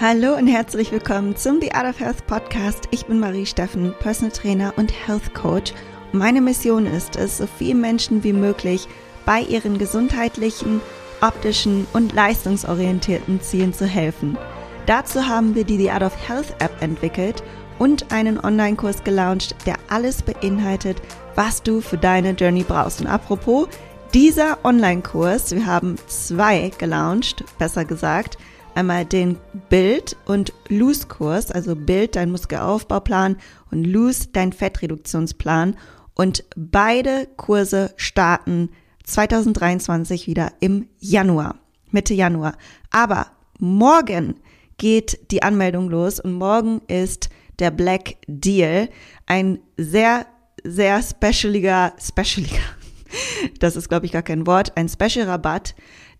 Hallo 0.00 0.34
und 0.34 0.46
herzlich 0.46 0.92
willkommen 0.92 1.36
zum 1.36 1.60
The 1.60 1.72
Art 1.72 1.86
of 1.86 2.00
Health 2.00 2.26
Podcast. 2.26 2.88
Ich 2.90 3.04
bin 3.04 3.20
Marie 3.20 3.44
Steffen, 3.44 3.92
Personal 4.00 4.32
Trainer 4.34 4.72
und 4.76 4.90
Health 5.06 5.34
Coach. 5.34 5.74
Meine 6.12 6.40
Mission 6.40 6.86
ist 6.86 7.16
es, 7.16 7.36
so 7.36 7.46
vielen 7.46 7.82
Menschen 7.82 8.24
wie 8.24 8.32
möglich 8.32 8.88
bei 9.26 9.42
ihren 9.42 9.76
gesundheitlichen, 9.76 10.80
optischen 11.20 11.86
und 11.92 12.14
leistungsorientierten 12.14 13.42
Zielen 13.42 13.74
zu 13.74 13.84
helfen. 13.84 14.38
Dazu 14.86 15.28
haben 15.28 15.54
wir 15.54 15.64
die 15.64 15.76
The 15.76 15.90
Art 15.90 16.04
of 16.04 16.16
Health 16.26 16.54
App 16.60 16.80
entwickelt 16.80 17.42
und 17.78 18.10
einen 18.10 18.42
Online-Kurs 18.42 19.04
gelauncht, 19.04 19.54
der 19.66 19.74
alles 19.90 20.22
beinhaltet, 20.22 20.96
was 21.34 21.62
du 21.62 21.82
für 21.82 21.98
deine 21.98 22.30
Journey 22.30 22.62
brauchst. 22.62 23.02
Und 23.02 23.06
apropos, 23.06 23.68
dieser 24.14 24.64
Online-Kurs, 24.64 25.54
wir 25.54 25.66
haben 25.66 25.96
zwei 26.06 26.72
gelauncht, 26.78 27.44
besser 27.58 27.84
gesagt, 27.84 28.38
einmal 28.74 29.04
den 29.04 29.38
Bild- 29.68 30.16
und 30.26 30.52
Lose-Kurs, 30.68 31.50
also 31.50 31.76
Bild, 31.76 32.16
dein 32.16 32.30
Muskelaufbauplan 32.30 33.36
und 33.70 33.84
Lose, 33.84 34.28
dein 34.32 34.52
Fettreduktionsplan. 34.52 35.76
Und 36.14 36.44
beide 36.56 37.28
Kurse 37.36 37.92
starten 37.96 38.70
2023 39.04 40.26
wieder 40.26 40.52
im 40.60 40.88
Januar, 40.98 41.56
Mitte 41.90 42.14
Januar. 42.14 42.56
Aber 42.90 43.28
morgen 43.58 44.36
geht 44.78 45.30
die 45.30 45.42
Anmeldung 45.42 45.90
los 45.90 46.20
und 46.20 46.32
morgen 46.32 46.80
ist 46.88 47.28
der 47.58 47.70
Black 47.70 48.16
Deal, 48.26 48.88
ein 49.26 49.58
sehr, 49.76 50.26
sehr 50.64 51.02
specialiger, 51.02 51.92
specialiger, 52.00 52.56
das 53.58 53.76
ist 53.76 53.88
glaube 53.88 54.06
ich 54.06 54.12
gar 54.12 54.22
kein 54.22 54.46
Wort, 54.46 54.76
ein 54.76 54.88
Special 54.88 55.26
Rabatt, 55.26 55.74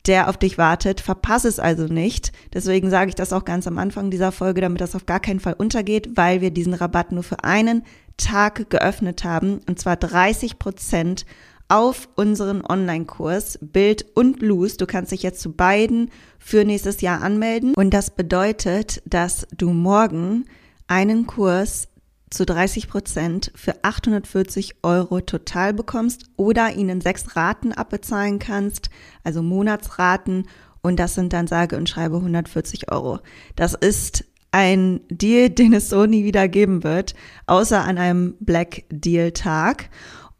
der 0.07 0.29
auf 0.29 0.37
dich 0.37 0.59
wartet. 0.59 1.01
Verpasse 1.01 1.49
es 1.49 1.59
also 1.59 1.85
nicht. 1.85 2.33
Deswegen 2.53 2.91
sage 2.91 3.11
ich 3.11 3.15
das 3.15 3.33
auch 3.33 3.45
ganz 3.45 3.67
am 3.67 3.79
Anfang 3.79 4.11
dieser 4.11 4.33
Folge, 4.33 4.61
damit 4.61 4.81
das 4.81 4.95
auf 4.95 5.07
gar 5.07 5.21
keinen 5.21 5.41
Fall 5.41 5.55
untergeht, 5.55 6.17
weil 6.17 6.41
wir 6.41 6.51
diesen 6.51 6.75
Rabatt 6.75 7.13
nur 7.13 7.23
für 7.23 7.45
einen 7.45 7.83
Tag 8.17 8.71
geöffnet 8.71 9.25
haben 9.25 9.61
und 9.67 9.79
zwar 9.79 9.97
30 9.97 10.59
Prozent 10.59 11.25
auf 11.69 12.09
unseren 12.17 12.65
Online-Kurs 12.65 13.59
Bild 13.63 14.05
und 14.15 14.43
Loose. 14.43 14.77
Du 14.77 14.87
kannst 14.87 15.13
dich 15.13 15.23
jetzt 15.23 15.41
zu 15.41 15.53
beiden 15.53 16.11
für 16.39 16.65
nächstes 16.65 17.01
Jahr 17.01 17.23
anmelden 17.23 17.75
und 17.75 17.91
das 17.91 18.11
bedeutet, 18.11 19.03
dass 19.07 19.47
du 19.57 19.71
morgen 19.71 20.47
einen 20.89 21.27
Kurs 21.27 21.89
zu 22.31 22.47
30 22.47 22.89
Prozent 22.89 23.53
für 23.55 23.83
840 23.83 24.77
Euro 24.83 25.21
total 25.21 25.75
bekommst 25.75 26.27
oder 26.37 26.73
ihnen 26.73 27.01
sechs 27.01 27.37
Raten 27.37 27.73
abbezahlen 27.73 28.39
kannst, 28.39 28.89
also 29.25 29.43
Monatsraten 29.43 30.47
und 30.83 30.99
das 30.99 31.15
sind 31.15 31.33
dann 31.33 31.47
sage 31.47 31.77
und 31.77 31.89
schreibe 31.89 32.17
140 32.17 32.91
Euro. 32.91 33.19
Das 33.57 33.75
ist 33.75 34.25
ein 34.53 35.01
Deal, 35.09 35.51
den 35.51 35.75
es 35.75 35.89
so 35.89 36.07
nie 36.07 36.25
wieder 36.25 36.49
geben 36.49 36.85
wird, 36.85 37.15
außer 37.47 37.83
an 37.83 37.99
einem 37.99 38.37
Black 38.41 38.85
Deal 38.91 39.33
Tag. 39.33 39.91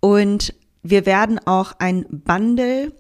Und 0.01 0.55
wir 0.83 1.05
werden 1.05 1.39
auch 1.45 1.73
ein 1.79 2.07
Bundle 2.09 2.93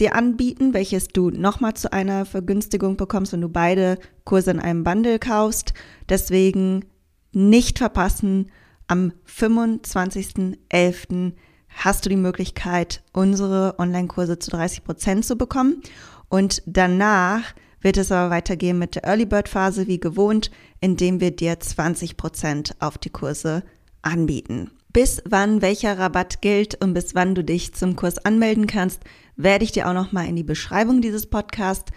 dir 0.00 0.16
anbieten, 0.16 0.72
welches 0.72 1.08
du 1.08 1.30
nochmal 1.30 1.74
zu 1.74 1.92
einer 1.92 2.24
Vergünstigung 2.24 2.96
bekommst, 2.96 3.32
wenn 3.32 3.42
du 3.42 3.50
beide 3.50 3.98
Kurse 4.24 4.50
in 4.50 4.58
einem 4.58 4.82
Bundle 4.82 5.18
kaufst. 5.18 5.74
Deswegen 6.08 6.86
nicht 7.32 7.78
verpassen. 7.78 8.50
Am 8.86 9.12
25.11. 9.26 11.32
hast 11.68 12.04
du 12.04 12.10
die 12.10 12.16
Möglichkeit, 12.16 13.02
unsere 13.12 13.76
Online-Kurse 13.78 14.38
zu 14.38 14.50
30 14.50 14.84
Prozent 14.84 15.24
zu 15.24 15.36
bekommen. 15.36 15.82
Und 16.28 16.62
danach 16.66 17.54
wird 17.80 17.96
es 17.96 18.12
aber 18.12 18.30
weitergehen 18.30 18.78
mit 18.78 18.94
der 18.94 19.04
Early 19.04 19.26
Bird 19.26 19.48
Phase 19.48 19.86
wie 19.86 20.00
gewohnt, 20.00 20.50
indem 20.80 21.20
wir 21.20 21.30
dir 21.30 21.58
20 21.58 22.16
Prozent 22.16 22.74
auf 22.78 22.98
die 22.98 23.10
Kurse 23.10 23.62
anbieten. 24.02 24.70
Bis 24.92 25.22
wann 25.24 25.62
welcher 25.62 25.98
Rabatt 25.98 26.42
gilt 26.42 26.82
und 26.82 26.94
bis 26.94 27.14
wann 27.14 27.34
du 27.34 27.44
dich 27.44 27.74
zum 27.74 27.94
Kurs 27.94 28.18
anmelden 28.18 28.66
kannst, 28.66 29.02
werde 29.36 29.64
ich 29.64 29.72
dir 29.72 29.88
auch 29.88 29.94
noch 29.94 30.12
mal 30.12 30.26
in 30.26 30.36
die 30.36 30.42
Beschreibung 30.42 31.00
dieses 31.00 31.26
Podcasts 31.26 31.92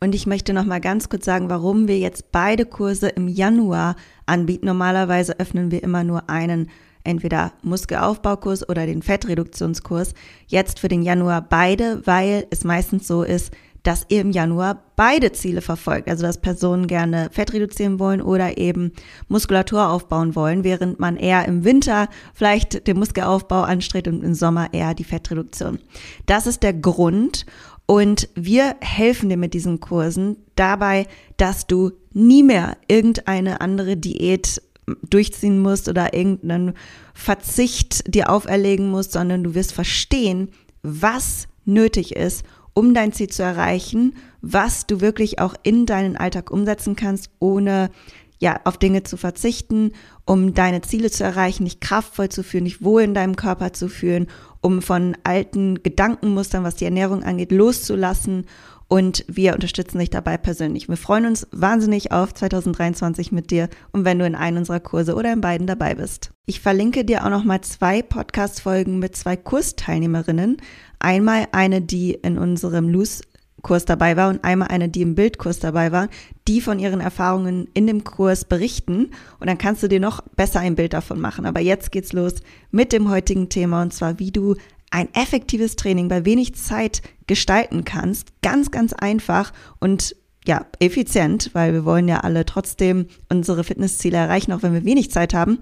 Und 0.00 0.14
ich 0.14 0.26
möchte 0.26 0.52
noch 0.52 0.64
mal 0.64 0.80
ganz 0.80 1.08
kurz 1.08 1.24
sagen, 1.24 1.50
warum 1.50 1.88
wir 1.88 1.98
jetzt 1.98 2.30
beide 2.30 2.64
Kurse 2.64 3.08
im 3.08 3.26
Januar 3.26 3.96
anbieten. 4.26 4.66
Normalerweise 4.66 5.40
öffnen 5.40 5.72
wir 5.72 5.82
immer 5.82 6.04
nur 6.04 6.30
einen 6.30 6.70
entweder 7.02 7.52
Muskelaufbaukurs 7.62 8.68
oder 8.68 8.86
den 8.86 9.02
Fettreduktionskurs. 9.02 10.14
Jetzt 10.46 10.78
für 10.78 10.88
den 10.88 11.02
Januar 11.02 11.42
beide, 11.42 12.06
weil 12.06 12.46
es 12.50 12.64
meistens 12.64 13.08
so 13.08 13.22
ist, 13.22 13.52
dass 13.88 14.04
ihr 14.10 14.20
im 14.20 14.32
Januar 14.32 14.82
beide 14.96 15.32
Ziele 15.32 15.62
verfolgt. 15.62 16.10
Also 16.10 16.26
dass 16.26 16.42
Personen 16.42 16.88
gerne 16.88 17.30
Fett 17.32 17.54
reduzieren 17.54 17.98
wollen 17.98 18.20
oder 18.20 18.58
eben 18.58 18.92
Muskulatur 19.28 19.88
aufbauen 19.88 20.34
wollen, 20.34 20.62
während 20.62 21.00
man 21.00 21.16
eher 21.16 21.46
im 21.46 21.64
Winter 21.64 22.10
vielleicht 22.34 22.86
den 22.86 22.98
Muskelaufbau 22.98 23.62
anstrebt 23.62 24.06
und 24.06 24.22
im 24.22 24.34
Sommer 24.34 24.74
eher 24.74 24.92
die 24.92 25.04
Fettreduktion. 25.04 25.78
Das 26.26 26.46
ist 26.46 26.62
der 26.62 26.74
Grund. 26.74 27.46
Und 27.86 28.28
wir 28.34 28.76
helfen 28.82 29.30
dir 29.30 29.38
mit 29.38 29.54
diesen 29.54 29.80
Kursen 29.80 30.36
dabei, 30.54 31.06
dass 31.38 31.66
du 31.66 31.92
nie 32.12 32.42
mehr 32.42 32.76
irgendeine 32.88 33.62
andere 33.62 33.96
Diät 33.96 34.60
durchziehen 35.08 35.60
musst 35.60 35.88
oder 35.88 36.12
irgendeinen 36.12 36.74
Verzicht 37.14 38.14
dir 38.14 38.28
auferlegen 38.28 38.90
musst, 38.90 39.12
sondern 39.12 39.44
du 39.44 39.54
wirst 39.54 39.72
verstehen, 39.72 40.50
was 40.82 41.48
nötig 41.64 42.16
ist, 42.16 42.44
um 42.78 42.94
dein 42.94 43.12
Ziel 43.12 43.26
zu 43.26 43.42
erreichen, 43.42 44.14
was 44.40 44.86
du 44.86 45.00
wirklich 45.00 45.40
auch 45.40 45.54
in 45.64 45.84
deinen 45.84 46.16
Alltag 46.16 46.52
umsetzen 46.52 46.94
kannst, 46.94 47.28
ohne 47.40 47.90
ja, 48.38 48.60
auf 48.62 48.76
Dinge 48.76 49.02
zu 49.02 49.16
verzichten, 49.16 49.94
um 50.24 50.54
deine 50.54 50.80
Ziele 50.82 51.10
zu 51.10 51.24
erreichen, 51.24 51.64
dich 51.64 51.80
kraftvoll 51.80 52.28
zu 52.28 52.44
fühlen, 52.44 52.66
dich 52.66 52.80
wohl 52.80 53.02
in 53.02 53.14
deinem 53.14 53.34
Körper 53.34 53.72
zu 53.72 53.88
fühlen, 53.88 54.28
um 54.60 54.80
von 54.80 55.16
alten 55.24 55.82
Gedankenmustern, 55.82 56.62
was 56.62 56.76
die 56.76 56.84
Ernährung 56.84 57.24
angeht, 57.24 57.50
loszulassen. 57.50 58.46
Und 58.88 59.22
wir 59.28 59.52
unterstützen 59.52 59.98
dich 59.98 60.08
dabei 60.08 60.38
persönlich. 60.38 60.88
Wir 60.88 60.96
freuen 60.96 61.26
uns 61.26 61.46
wahnsinnig 61.52 62.10
auf 62.10 62.32
2023 62.32 63.32
mit 63.32 63.50
dir 63.50 63.68
und 63.92 64.06
wenn 64.06 64.18
du 64.18 64.24
in 64.24 64.34
einem 64.34 64.58
unserer 64.58 64.80
Kurse 64.80 65.14
oder 65.14 65.30
in 65.30 65.42
beiden 65.42 65.66
dabei 65.66 65.94
bist. 65.94 66.30
Ich 66.46 66.60
verlinke 66.60 67.04
dir 67.04 67.24
auch 67.24 67.30
noch 67.30 67.44
mal 67.44 67.60
zwei 67.60 68.00
Podcast-Folgen 68.00 68.98
mit 68.98 69.14
zwei 69.14 69.36
Kursteilnehmerinnen. 69.36 70.56
Einmal 70.98 71.48
eine, 71.52 71.82
die 71.82 72.14
in 72.14 72.38
unserem 72.38 72.88
Loose 72.88 73.22
Kurs 73.62 73.84
dabei 73.84 74.16
war 74.16 74.28
und 74.28 74.44
einmal 74.44 74.68
eine, 74.68 74.88
die 74.88 75.02
im 75.02 75.14
Bildkurs 75.14 75.58
dabei 75.58 75.92
war, 75.92 76.08
die 76.46 76.60
von 76.60 76.78
ihren 76.78 77.00
Erfahrungen 77.00 77.68
in 77.74 77.86
dem 77.86 78.04
Kurs 78.04 78.44
berichten 78.44 79.10
und 79.40 79.48
dann 79.48 79.58
kannst 79.58 79.82
du 79.82 79.88
dir 79.88 80.00
noch 80.00 80.22
besser 80.36 80.60
ein 80.60 80.76
Bild 80.76 80.92
davon 80.92 81.20
machen. 81.20 81.44
Aber 81.44 81.60
jetzt 81.60 81.90
geht's 81.92 82.12
los 82.12 82.34
mit 82.70 82.92
dem 82.92 83.10
heutigen 83.10 83.48
Thema 83.48 83.82
und 83.82 83.92
zwar, 83.92 84.18
wie 84.18 84.30
du 84.30 84.54
ein 84.90 85.12
effektives 85.14 85.76
Training 85.76 86.08
bei 86.08 86.24
wenig 86.24 86.54
Zeit 86.54 87.02
gestalten 87.26 87.84
kannst. 87.84 88.28
Ganz, 88.42 88.70
ganz 88.70 88.92
einfach 88.92 89.52
und 89.80 90.16
ja, 90.46 90.66
effizient, 90.78 91.50
weil 91.52 91.74
wir 91.74 91.84
wollen 91.84 92.08
ja 92.08 92.20
alle 92.20 92.46
trotzdem 92.46 93.06
unsere 93.28 93.64
Fitnessziele 93.64 94.16
erreichen, 94.16 94.52
auch 94.52 94.62
wenn 94.62 94.72
wir 94.72 94.84
wenig 94.84 95.10
Zeit 95.10 95.34
haben. 95.34 95.58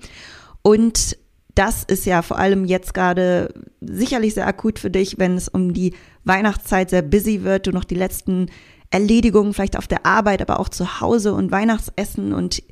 Und 0.62 1.18
das 1.56 1.82
ist 1.82 2.06
ja 2.06 2.22
vor 2.22 2.38
allem 2.38 2.64
jetzt 2.64 2.94
gerade 2.94 3.52
sicherlich 3.80 4.34
sehr 4.34 4.46
akut 4.46 4.78
für 4.78 4.90
dich, 4.90 5.18
wenn 5.18 5.36
es 5.36 5.48
um 5.48 5.72
die 5.72 5.94
Weihnachtszeit 6.24 6.90
sehr 6.90 7.02
busy 7.02 7.42
wird, 7.42 7.66
du 7.66 7.72
noch 7.72 7.84
die 7.84 7.94
letzten 7.94 8.46
Erledigungen 8.90 9.54
vielleicht 9.54 9.76
auf 9.76 9.88
der 9.88 10.06
Arbeit, 10.06 10.40
aber 10.40 10.60
auch 10.60 10.68
zu 10.68 11.00
Hause 11.00 11.34
und 11.34 11.50
Weihnachtsessen 11.50 12.32
und 12.32 12.62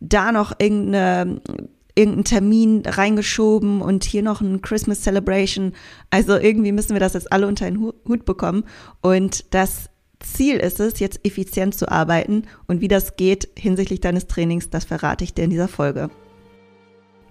da 0.00 0.32
noch 0.32 0.52
irgendeine 0.58 1.40
irgendeinen 1.98 2.24
Termin 2.24 2.82
reingeschoben 2.86 3.82
und 3.82 4.04
hier 4.04 4.22
noch 4.22 4.40
ein 4.40 4.62
Christmas 4.62 5.02
Celebration. 5.02 5.72
Also 6.10 6.36
irgendwie 6.36 6.72
müssen 6.72 6.94
wir 6.94 7.00
das 7.00 7.14
jetzt 7.14 7.32
alle 7.32 7.48
unter 7.48 7.66
einen 7.66 7.80
Hut 7.80 8.24
bekommen. 8.24 8.64
Und 9.02 9.52
das 9.52 9.90
Ziel 10.20 10.56
ist 10.56 10.78
es, 10.78 11.00
jetzt 11.00 11.24
effizient 11.24 11.74
zu 11.74 11.90
arbeiten. 11.90 12.44
Und 12.66 12.80
wie 12.80 12.88
das 12.88 13.16
geht 13.16 13.48
hinsichtlich 13.58 14.00
deines 14.00 14.28
Trainings, 14.28 14.70
das 14.70 14.84
verrate 14.84 15.24
ich 15.24 15.34
dir 15.34 15.44
in 15.44 15.50
dieser 15.50 15.68
Folge. 15.68 16.08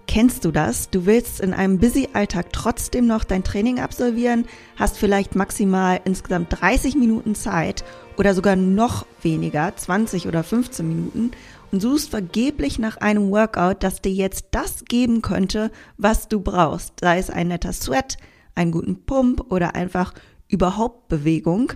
Kennst 0.06 0.46
du 0.46 0.50
das? 0.50 0.88
Du 0.88 1.04
willst 1.04 1.40
in 1.40 1.52
einem 1.52 1.78
busy 1.78 2.08
Alltag 2.14 2.52
trotzdem 2.52 3.06
noch 3.06 3.24
dein 3.24 3.44
Training 3.44 3.78
absolvieren, 3.78 4.46
hast 4.76 4.96
vielleicht 4.96 5.34
maximal 5.34 6.00
insgesamt 6.04 6.60
30 6.60 6.94
Minuten 6.94 7.34
Zeit 7.34 7.84
oder 8.16 8.34
sogar 8.34 8.56
noch 8.56 9.04
weniger, 9.22 9.74
20 9.76 10.26
oder 10.26 10.42
15 10.42 10.88
Minuten 10.88 11.30
und 11.70 11.80
suchst 11.80 12.10
vergeblich 12.10 12.78
nach 12.78 12.96
einem 12.98 13.30
Workout, 13.30 13.82
das 13.82 14.00
dir 14.00 14.12
jetzt 14.12 14.46
das 14.52 14.84
geben 14.84 15.22
könnte, 15.22 15.70
was 15.96 16.28
du 16.28 16.40
brauchst, 16.40 17.00
sei 17.00 17.18
es 17.18 17.30
ein 17.30 17.48
netter 17.48 17.72
Sweat, 17.72 18.16
einen 18.54 18.72
guten 18.72 19.04
Pump 19.04 19.50
oder 19.50 19.74
einfach 19.74 20.14
überhaupt 20.48 21.08
Bewegung. 21.08 21.72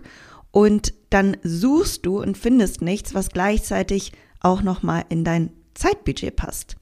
und 0.51 0.93
dann 1.11 1.37
suchst 1.43 2.07
du 2.07 2.21
und 2.21 2.39
findest 2.39 2.83
nichts, 2.83 3.15
was 3.15 3.31
gleichzeitig 3.31 4.13
auch 4.41 4.63
nochmal 4.63 5.05
in 5.09 5.25
dein 5.25 5.51
Zeitbudget 5.75 6.37
passt. 6.37 6.77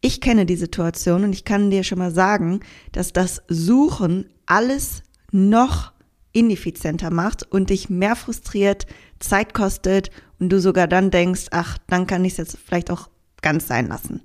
Ich 0.00 0.20
kenne 0.20 0.46
die 0.46 0.56
Situation 0.56 1.24
und 1.24 1.32
ich 1.32 1.44
kann 1.44 1.70
dir 1.70 1.84
schon 1.84 1.98
mal 1.98 2.10
sagen, 2.10 2.60
dass 2.92 3.12
das 3.12 3.42
Suchen 3.48 4.30
alles 4.46 5.02
noch 5.30 5.92
ineffizienter 6.32 7.10
macht 7.10 7.42
und 7.50 7.70
dich 7.70 7.90
mehr 7.90 8.16
frustriert, 8.16 8.86
Zeit 9.18 9.52
kostet 9.52 10.10
und 10.40 10.48
du 10.48 10.60
sogar 10.60 10.88
dann 10.88 11.10
denkst, 11.10 11.46
ach, 11.52 11.78
dann 11.86 12.06
kann 12.06 12.24
ich 12.24 12.32
es 12.32 12.38
jetzt 12.38 12.58
vielleicht 12.58 12.90
auch 12.90 13.08
ganz 13.42 13.68
sein 13.68 13.86
lassen. 13.86 14.22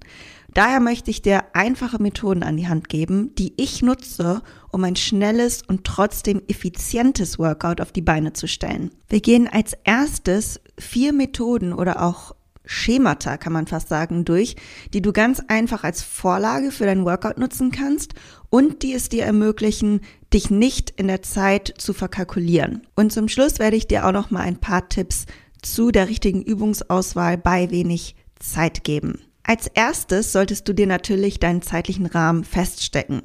Daher 0.53 0.79
möchte 0.79 1.11
ich 1.11 1.21
dir 1.21 1.43
einfache 1.53 2.01
Methoden 2.01 2.41
an 2.41 2.55
die 2.55 2.69
Hand 2.69 2.87
geben, 2.87 3.35
die 3.35 3.53
ich 3.57 3.81
nutze, 3.81 4.41
um 4.71 4.85
ein 4.85 4.95
schnelles 4.95 5.61
und 5.67 5.83
trotzdem 5.83 6.41
effizientes 6.47 7.37
Workout 7.37 7.81
auf 7.81 7.91
die 7.91 8.01
Beine 8.01 8.31
zu 8.31 8.47
stellen. 8.47 8.91
Wir 9.09 9.19
gehen 9.19 9.49
als 9.51 9.73
erstes 9.83 10.61
vier 10.79 11.11
Methoden 11.11 11.73
oder 11.73 12.01
auch 12.01 12.35
Schemata, 12.63 13.37
kann 13.37 13.53
man 13.53 13.67
fast 13.67 13.89
sagen, 13.89 14.23
durch, 14.25 14.55
die 14.93 15.01
du 15.01 15.11
ganz 15.11 15.41
einfach 15.49 15.83
als 15.83 16.01
Vorlage 16.01 16.71
für 16.71 16.85
dein 16.85 17.05
Workout 17.05 17.37
nutzen 17.37 17.71
kannst 17.71 18.13
und 18.49 18.81
die 18.81 18.93
es 18.93 19.09
dir 19.09 19.25
ermöglichen, 19.25 20.01
dich 20.33 20.49
nicht 20.49 20.89
in 20.91 21.07
der 21.07 21.21
Zeit 21.21 21.73
zu 21.77 21.93
verkalkulieren. 21.93 22.87
Und 22.95 23.11
zum 23.11 23.27
Schluss 23.27 23.59
werde 23.59 23.75
ich 23.75 23.87
dir 23.87 24.07
auch 24.07 24.13
noch 24.13 24.31
mal 24.31 24.41
ein 24.41 24.57
paar 24.57 24.89
Tipps 24.89 25.25
zu 25.65 25.91
der 25.91 26.07
richtigen 26.07 26.41
Übungsauswahl 26.41 27.37
bei 27.37 27.71
wenig 27.71 28.15
Zeit 28.39 28.83
geben. 28.83 29.19
Als 29.43 29.67
erstes 29.67 30.31
solltest 30.31 30.67
du 30.67 30.73
dir 30.73 30.87
natürlich 30.87 31.39
deinen 31.39 31.61
zeitlichen 31.61 32.05
Rahmen 32.05 32.43
feststecken, 32.43 33.23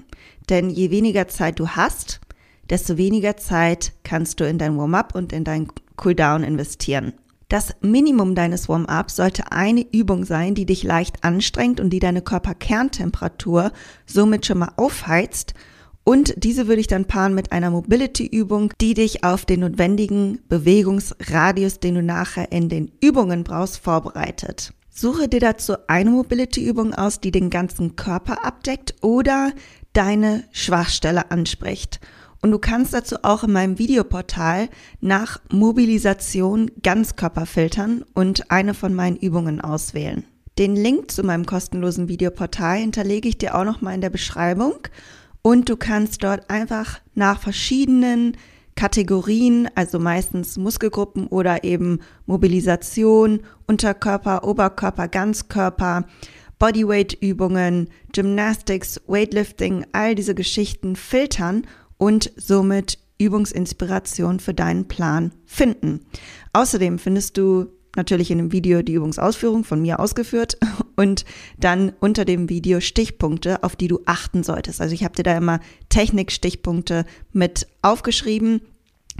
denn 0.49 0.71
je 0.71 0.91
weniger 0.91 1.29
Zeit 1.29 1.59
du 1.59 1.69
hast, 1.69 2.21
desto 2.69 2.97
weniger 2.97 3.37
Zeit 3.37 3.93
kannst 4.05 4.41
du 4.41 4.45
in 4.47 4.59
dein 4.59 4.77
Warm-up 4.77 5.15
und 5.15 5.33
in 5.33 5.45
dein 5.45 5.69
Cooldown 5.97 6.45
investieren. 6.45 7.15
Das 7.49 7.75
Minimum 7.81 8.37
deines 8.37 8.69
Warm-ups 8.69 9.17
sollte 9.17 9.51
eine 9.51 9.85
Übung 9.93 10.25
sein, 10.25 10.55
die 10.55 10.67
dich 10.67 10.85
leicht 10.85 11.25
anstrengt 11.25 11.81
und 11.81 11.91
die 11.91 11.99
deine 11.99 12.23
Körperkerntemperatur 12.23 13.73
somit 14.07 14.47
schon 14.47 14.59
mal 14.59 14.73
aufheizt. 14.77 15.55
Und 16.05 16.35
diese 16.37 16.67
würde 16.67 16.81
ich 16.81 16.87
dann 16.87 17.05
paaren 17.05 17.35
mit 17.35 17.53
einer 17.53 17.71
Mobility-Übung, 17.71 18.73
die 18.81 18.95
dich 18.95 19.23
auf 19.23 19.45
den 19.45 19.61
notwendigen 19.61 20.41
Bewegungsradius, 20.49 21.79
den 21.79 21.97
du 21.97 22.03
nachher 22.03 22.51
in 22.53 22.69
den 22.69 22.91
Übungen 23.01 23.45
brauchst, 23.45 23.79
vorbereitet. 23.79 24.73
Suche 24.89 25.29
dir 25.29 25.41
dazu 25.41 25.75
eine 25.87 26.11
Mobility-Übung 26.11 26.95
aus, 26.95 27.21
die 27.21 27.31
den 27.31 27.49
ganzen 27.49 27.97
Körper 27.97 28.45
abdeckt 28.45 28.95
oder 29.03 29.53
deine 29.93 30.45
Schwachstelle 30.53 31.31
anspricht. 31.31 32.01
Und 32.43 32.51
du 32.53 32.59
kannst 32.59 32.95
dazu 32.95 33.17
auch 33.23 33.45
in 33.45 33.53
meinem 33.53 33.79
Videoportal 33.79 34.69
nach 35.01 35.41
Mobilisation 35.51 36.71
Ganzkörper 36.83 37.45
filtern 37.45 38.05
und 38.15 38.51
eine 38.51 38.73
von 38.73 38.95
meinen 38.95 39.17
Übungen 39.17 39.61
auswählen. 39.61 40.25
Den 40.59 40.75
Link 40.75 41.11
zu 41.11 41.23
meinem 41.23 41.47
kostenlosen 41.47 42.09
Videoportal 42.09 42.79
hinterlege 42.79 43.29
ich 43.29 43.39
dir 43.39 43.55
auch 43.55 43.65
noch 43.65 43.83
mal 43.83 43.95
in 43.95 44.01
der 44.01 44.11
Beschreibung 44.11 44.75
und 45.43 45.69
du 45.69 45.77
kannst 45.77 46.23
dort 46.23 46.51
einfach 46.51 47.01
nach 47.15 47.41
verschiedenen 47.41 48.37
Kategorien, 48.77 49.69
also 49.75 49.99
meistens 49.99 50.57
Muskelgruppen 50.57 51.27
oder 51.27 51.65
eben 51.65 52.01
Mobilisation, 52.27 53.41
Unterkörper, 53.67 54.45
Oberkörper, 54.45 55.09
Ganzkörper, 55.09 56.07
Bodyweight-Übungen, 56.59 57.89
Gymnastics, 58.13 59.01
Weightlifting, 59.07 59.87
all 59.93 60.15
diese 60.15 60.35
Geschichten 60.35 60.97
filtern 60.97 61.67
und 61.97 62.33
somit 62.37 62.99
Übungsinspiration 63.19 64.41
für 64.41 64.55
deinen 64.55 64.89
Plan 64.89 65.33
finden. 65.45 66.07
Außerdem 66.53 66.99
findest 66.99 67.37
du 67.37 67.67
natürlich 67.97 68.31
in 68.31 68.39
dem 68.39 68.53
Video 68.53 68.83
die 68.83 68.95
Übungsausführung 68.95 69.65
von 69.65 69.83
mir 69.83 70.01
ausgeführt 70.01 70.59
und 70.97 71.25
dann 71.59 71.93
unter 72.01 72.25
dem 72.25 72.49
Video 72.49 72.81
Stichpunkte, 72.81 73.63
auf 73.63 73.77
die 73.77 73.89
du 73.89 74.01
achten 74.07 74.43
solltest. 74.43 74.81
Also 74.81 74.95
ich 74.95 75.05
habe 75.05 75.15
dir 75.15 75.23
da 75.23 75.37
immer 75.37 75.61
Technikstichpunkte 75.89 77.05
mit 77.33 77.67
aufgeschrieben, 77.83 78.63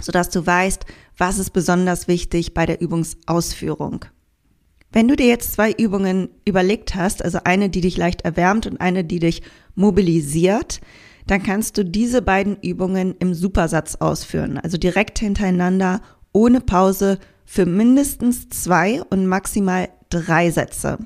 sodass 0.01 0.31
du 0.31 0.47
weißt, 0.47 0.85
was 1.19 1.39
ist 1.39 1.51
besonders 1.51 2.09
wichtig 2.09 2.55
bei 2.55 2.67
der 2.67 2.81
Übungsausführung. 2.81 4.05
Wenn 4.93 5.07
du 5.07 5.15
dir 5.15 5.27
jetzt 5.27 5.53
zwei 5.53 5.71
Übungen 5.73 6.31
überlegt 6.45 6.95
hast, 6.97 7.25
also 7.25 7.39
eine, 7.45 7.71
die 7.71 7.81
dich 7.81 7.97
leicht 7.97 8.23
erwärmt 8.23 8.67
und 8.67 8.81
eine, 8.81 9.05
die 9.05 9.21
dich 9.21 9.43
mobilisiert, 9.77 10.81
dann 11.27 11.43
kannst 11.45 11.79
du 11.79 11.85
diese 11.85 12.23
beiden 12.23 12.57
Übungen 12.61 13.15
im 13.21 13.35
Supersatz 13.35 13.97
ausführen, 13.97 14.59
also 14.59 14.79
direkt 14.79 15.21
hintereinander, 15.21 16.01
ohne 16.33 16.61
Pause, 16.61 17.19
für 17.53 17.67
mindestens 17.67 18.49
zwei 18.49 19.03
und 19.11 19.27
maximal 19.27 19.89
drei 20.09 20.53
Sätze. 20.53 20.99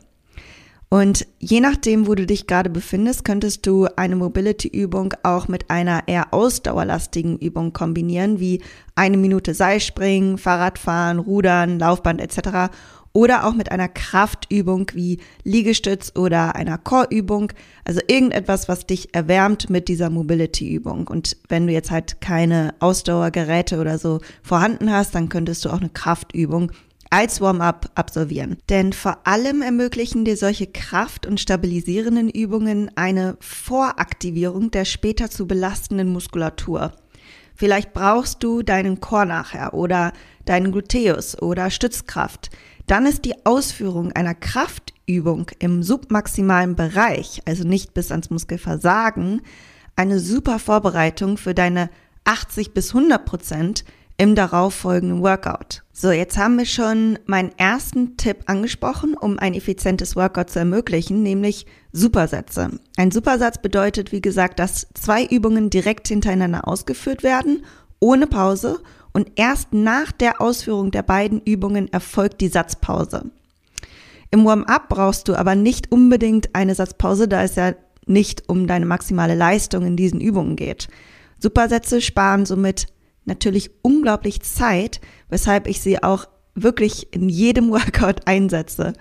Und 0.91 1.27
je 1.39 1.61
nachdem, 1.61 2.07
wo 2.07 2.15
du 2.15 2.27
dich 2.27 2.47
gerade 2.47 2.69
befindest, 2.69 3.25
könntest 3.25 3.67
du 3.67 3.87
eine 3.97 4.15
Mobility-Übung 4.15 5.15
auch 5.23 5.49
mit 5.49 5.71
einer 5.71 6.07
eher 6.07 6.35
ausdauerlastigen 6.35 7.39
Übung 7.39 7.73
kombinieren, 7.73 8.41
wie 8.41 8.63
eine 8.95 9.17
Minute 9.17 9.55
Seilspringen, 9.55 10.37
Fahrradfahren, 10.37 11.19
Rudern, 11.19 11.79
Laufband 11.79 12.21
etc 12.21 12.69
oder 13.15 13.47
auch 13.47 13.55
mit 13.55 13.71
einer 13.71 13.89
Kraftübung 13.89 14.91
wie 14.93 15.21
Liegestütz 15.45 16.13
oder 16.17 16.57
einer 16.57 16.77
Core-Übung. 16.79 17.53
Also 17.85 18.01
irgendetwas, 18.09 18.69
was 18.69 18.87
dich 18.87 19.15
erwärmt 19.15 19.71
mit 19.71 19.89
dieser 19.89 20.11
Mobility-Übung. 20.11 21.07
Und 21.07 21.37
wenn 21.49 21.67
du 21.69 21.73
jetzt 21.73 21.93
halt 21.93 22.21
keine 22.21 22.75
Ausdauergeräte 22.81 23.81
oder 23.81 23.99
so 23.99 24.21
vorhanden 24.43 24.91
hast, 24.93 25.15
dann 25.15 25.29
könntest 25.29 25.65
du 25.65 25.71
auch 25.71 25.81
eine 25.81 25.91
Kraftübung 25.91 26.73
als 27.09 27.41
Warm-up 27.41 27.89
absolvieren. 27.95 28.57
Denn 28.69 28.93
vor 28.93 29.19
allem 29.25 29.63
ermöglichen 29.63 30.25
dir 30.25 30.37
solche 30.37 30.67
kraft- 30.67 31.25
und 31.25 31.39
stabilisierenden 31.39 32.29
Übungen 32.29 32.91
eine 32.97 33.37
Voraktivierung 33.39 34.73
der 34.73 34.85
später 34.85 35.31
zu 35.31 35.47
belastenden 35.47 36.13
Muskulatur. 36.13 36.91
Vielleicht 37.55 37.93
brauchst 37.93 38.43
du 38.43 38.63
deinen 38.63 38.99
Core 38.99 39.27
nachher 39.27 39.75
oder 39.75 40.13
deinen 40.45 40.73
Gluteus 40.73 41.41
oder 41.41 41.71
Stützkraft 41.71 42.51
dann 42.87 43.07
ist 43.07 43.25
die 43.25 43.47
Ausführung 43.47 44.13
einer 44.13 44.35
Kraftübung 44.35 45.51
im 45.59 45.83
submaximalen 45.83 46.77
Bereich, 46.77 47.43
also 47.47 47.65
nicht 47.65 47.95
bis 47.95 48.11
ans 48.11 48.31
Muskelversagen, 48.31 49.43
eine 49.97 50.19
super 50.21 50.59
Vorbereitung 50.59 51.37
für 51.37 51.55
deine 51.55 51.91
80 52.25 52.75
bis 52.75 52.95
100 52.95 53.25
Prozent 53.25 53.85
im 54.17 54.35
darauffolgenden 54.35 55.23
Workout. 55.23 55.83
So, 55.93 56.11
jetzt 56.11 56.37
haben 56.37 56.59
wir 56.59 56.67
schon 56.67 57.19
meinen 57.27 57.53
ersten 57.57 58.17
Tipp 58.17 58.45
angesprochen, 58.47 59.15
um 59.15 59.39
ein 59.39 59.55
effizientes 59.55 60.15
Workout 60.15 60.51
zu 60.51 60.61
ermöglichen, 60.61 61.23
nämlich 61.23 61.67
Supersätze. 61.93 62.71
Ein 62.97 63.11
Supersatz 63.11 63.61
bedeutet, 63.61 64.13
wie 64.13 64.21
gesagt, 64.21 64.59
dass 64.59 64.87
zwei 64.95 65.25
Übungen 65.25 65.71
direkt 65.71 66.09
hintereinander 66.09 66.67
ausgeführt 66.69 67.23
werden, 67.23 67.65
ohne 67.99 68.27
Pause 68.27 68.81
und 69.15 69.33
erst 69.37 69.73
nach 69.73 70.13
der 70.13 70.43
Ausführung 70.43 70.91
der 70.91 71.03
beiden 71.03 71.41
Übungen 71.41 71.91
erfolgt 71.91 72.43
die 72.43 72.49
Satzpause. 72.49 73.31
Im 74.31 74.45
Warm-up 74.45 74.89
brauchst 74.89 75.29
du 75.29 75.37
aber 75.37 75.55
nicht 75.55 75.93
unbedingt 75.93 76.55
eine 76.55 76.75
Satzpause, 76.75 77.29
da 77.29 77.45
es 77.45 77.55
ja 77.55 77.75
nicht 78.07 78.49
um 78.49 78.67
deine 78.67 78.85
maximale 78.85 79.37
Leistung 79.37 79.87
in 79.87 79.97
diesen 79.97 80.21
Übungen 80.21 80.57
geht. 80.57 80.89
Supersätze 81.39 82.01
sparen 82.01 82.45
somit 82.45 82.89
natürlich 83.25 83.71
unglaublich 83.83 84.43
Zeit, 84.43 85.01
weshalb 85.29 85.69
ich 85.69 85.81
sie 85.81 86.03
auch 86.03 86.27
wirklich 86.55 87.15
in 87.15 87.29
jedem 87.29 87.71
Workout 87.71 88.27
einsetze. 88.27 88.95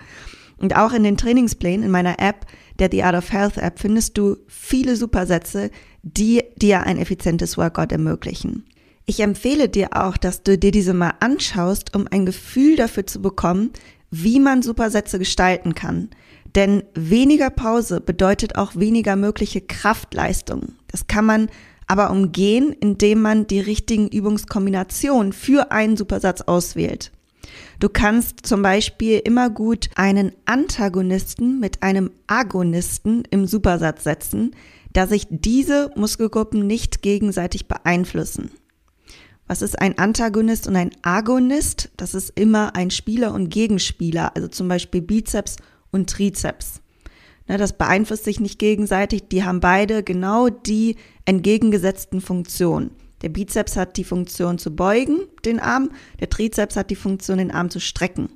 Und 0.56 0.76
auch 0.76 0.92
in 0.92 1.02
den 1.02 1.16
Trainingsplänen 1.16 1.84
in 1.84 1.90
meiner 1.90 2.20
App, 2.20 2.46
der 2.78 2.88
The 2.90 3.02
Art 3.02 3.16
of 3.16 3.32
Health 3.32 3.58
App, 3.58 3.80
findest 3.80 4.16
du 4.16 4.36
viele 4.46 4.94
Supersätze, 4.94 5.70
die 6.02 6.44
dir 6.56 6.84
ein 6.84 6.98
effizientes 6.98 7.58
Workout 7.58 7.90
ermöglichen. 7.90 8.64
Ich 9.06 9.20
empfehle 9.20 9.68
dir 9.68 9.90
auch, 9.92 10.16
dass 10.16 10.42
du 10.42 10.56
dir 10.56 10.70
diese 10.70 10.94
mal 10.94 11.14
anschaust, 11.20 11.94
um 11.94 12.06
ein 12.10 12.24
Gefühl 12.24 12.76
dafür 12.76 13.06
zu 13.06 13.20
bekommen, 13.20 13.70
wie 14.10 14.40
man 14.40 14.62
Supersätze 14.62 15.18
gestalten 15.18 15.74
kann. 15.74 16.08
Denn 16.54 16.84
weniger 16.94 17.50
Pause 17.50 18.00
bedeutet 18.00 18.56
auch 18.56 18.76
weniger 18.76 19.16
mögliche 19.16 19.60
Kraftleistung. 19.60 20.74
Das 20.86 21.06
kann 21.06 21.26
man 21.26 21.48
aber 21.86 22.10
umgehen, 22.10 22.74
indem 22.80 23.20
man 23.20 23.46
die 23.46 23.60
richtigen 23.60 24.08
Übungskombinationen 24.08 25.32
für 25.32 25.70
einen 25.70 25.96
Supersatz 25.96 26.40
auswählt. 26.42 27.12
Du 27.80 27.90
kannst 27.90 28.46
zum 28.46 28.62
Beispiel 28.62 29.18
immer 29.18 29.50
gut 29.50 29.90
einen 29.96 30.32
Antagonisten 30.46 31.60
mit 31.60 31.82
einem 31.82 32.10
Agonisten 32.26 33.24
im 33.30 33.46
Supersatz 33.46 34.04
setzen, 34.04 34.52
da 34.94 35.06
sich 35.06 35.26
diese 35.28 35.90
Muskelgruppen 35.96 36.66
nicht 36.66 37.02
gegenseitig 37.02 37.66
beeinflussen. 37.66 38.50
Was 39.46 39.60
ist 39.60 39.78
ein 39.78 39.98
Antagonist 39.98 40.66
und 40.66 40.76
ein 40.76 40.90
Agonist? 41.02 41.90
Das 41.96 42.14
ist 42.14 42.30
immer 42.38 42.74
ein 42.76 42.90
Spieler 42.90 43.34
und 43.34 43.50
Gegenspieler, 43.50 44.34
also 44.34 44.48
zum 44.48 44.68
Beispiel 44.68 45.02
Bizeps 45.02 45.56
und 45.90 46.08
Trizeps. 46.08 46.80
Ne, 47.46 47.58
das 47.58 47.76
beeinflusst 47.76 48.24
sich 48.24 48.40
nicht 48.40 48.58
gegenseitig, 48.58 49.28
die 49.28 49.44
haben 49.44 49.60
beide 49.60 50.02
genau 50.02 50.48
die 50.48 50.96
entgegengesetzten 51.26 52.22
Funktionen. 52.22 52.90
Der 53.20 53.28
Bizeps 53.28 53.76
hat 53.76 53.96
die 53.96 54.04
Funktion 54.04 54.58
zu 54.58 54.74
beugen, 54.74 55.20
den 55.44 55.60
Arm. 55.60 55.90
Der 56.20 56.28
Trizeps 56.28 56.76
hat 56.76 56.90
die 56.90 56.96
Funktion, 56.96 57.38
den 57.38 57.50
Arm 57.50 57.70
zu 57.70 57.80
strecken. 57.80 58.28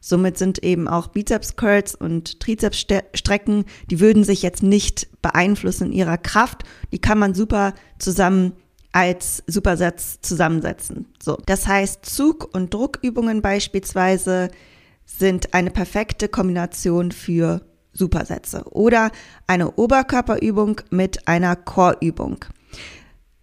Somit 0.00 0.38
sind 0.38 0.62
eben 0.62 0.88
auch 0.88 1.08
Bizeps-Curls 1.08 1.94
und 1.94 2.40
Trizeps-Strecken, 2.40 3.64
die 3.90 4.00
würden 4.00 4.24
sich 4.24 4.42
jetzt 4.42 4.62
nicht 4.62 5.08
beeinflussen 5.20 5.88
in 5.88 5.92
ihrer 5.92 6.16
Kraft. 6.16 6.64
Die 6.90 7.00
kann 7.00 7.18
man 7.18 7.34
super 7.34 7.74
zusammen 7.98 8.52
als 8.92 9.42
Supersatz 9.46 10.20
zusammensetzen. 10.20 11.06
So. 11.22 11.38
Das 11.46 11.66
heißt, 11.66 12.04
Zug- 12.04 12.54
und 12.54 12.74
Druckübungen 12.74 13.42
beispielsweise 13.42 14.50
sind 15.04 15.54
eine 15.54 15.70
perfekte 15.70 16.28
Kombination 16.28 17.12
für 17.12 17.62
Supersätze 17.92 18.64
oder 18.70 19.10
eine 19.46 19.72
Oberkörperübung 19.72 20.80
mit 20.90 21.26
einer 21.26 21.56
Chorübung. 21.56 22.44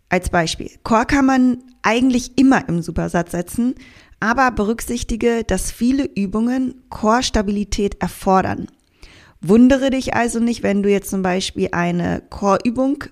Als 0.09 0.29
Beispiel. 0.29 0.71
Chor 0.83 1.05
kann 1.05 1.25
man 1.25 1.63
eigentlich 1.81 2.37
immer 2.37 2.67
im 2.69 2.81
Supersatz 2.81 3.31
setzen, 3.31 3.75
aber 4.19 4.51
berücksichtige, 4.51 5.43
dass 5.43 5.71
viele 5.71 6.05
Übungen 6.05 6.75
Chorstabilität 6.89 8.01
erfordern. 8.01 8.67
Wundere 9.41 9.89
dich 9.89 10.15
also 10.15 10.39
nicht, 10.39 10.63
wenn 10.63 10.81
du 10.81 10.89
jetzt 10.89 11.09
zum 11.09 11.21
Beispiel 11.21 11.69
eine 11.71 12.23
Chorübung 12.29 13.03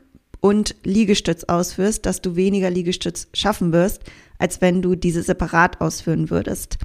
und 0.45 0.75
Liegestütz 0.83 1.45
ausführst, 1.45 2.05
dass 2.05 2.21
du 2.21 2.35
weniger 2.35 2.69
Liegestütz 2.69 3.29
schaffen 3.33 3.73
wirst, 3.73 4.03
als 4.37 4.61
wenn 4.61 4.83
du 4.83 4.93
diese 4.93 5.23
separat 5.23 5.81
ausführen 5.81 6.29
würdest. 6.29 6.77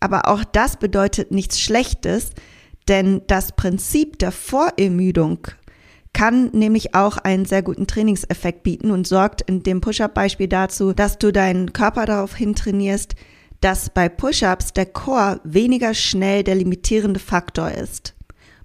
Aber 0.00 0.26
auch 0.26 0.42
das 0.42 0.78
bedeutet 0.78 1.30
nichts 1.30 1.60
Schlechtes, 1.60 2.30
denn 2.88 3.22
das 3.28 3.52
Prinzip 3.52 4.18
der 4.18 4.32
Vorermüdung 4.32 5.46
kann 6.12 6.50
nämlich 6.54 6.96
auch 6.96 7.16
einen 7.18 7.44
sehr 7.44 7.62
guten 7.62 7.86
Trainingseffekt 7.86 8.64
bieten 8.64 8.90
und 8.90 9.06
sorgt 9.06 9.42
in 9.42 9.62
dem 9.62 9.80
Push-up-Beispiel 9.80 10.48
dazu, 10.48 10.92
dass 10.92 11.16
du 11.16 11.32
deinen 11.32 11.72
Körper 11.72 12.06
darauf 12.06 12.34
hintrainierst, 12.34 13.14
dass 13.60 13.90
bei 13.90 14.08
Push-ups 14.08 14.72
der 14.72 14.86
Core 14.86 15.40
weniger 15.44 15.94
schnell 15.94 16.42
der 16.42 16.56
limitierende 16.56 17.20
Faktor 17.20 17.70
ist. 17.70 18.16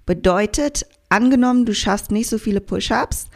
Bedeutet, 0.06 0.86
angenommen, 1.08 1.66
du 1.66 1.72
schaffst 1.72 2.10
nicht 2.10 2.28
so 2.28 2.36
viele 2.36 2.60
Push-ups, 2.60 3.28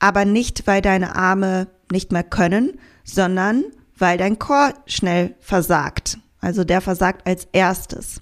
aber 0.00 0.24
nicht, 0.24 0.66
weil 0.66 0.82
deine 0.82 1.14
Arme 1.14 1.68
nicht 1.92 2.10
mehr 2.10 2.24
können, 2.24 2.72
sondern 3.04 3.64
weil 3.96 4.18
dein 4.18 4.38
Core 4.38 4.74
schnell 4.86 5.36
versagt. 5.40 6.18
Also 6.40 6.64
der 6.64 6.80
versagt 6.80 7.26
als 7.26 7.46
erstes. 7.52 8.20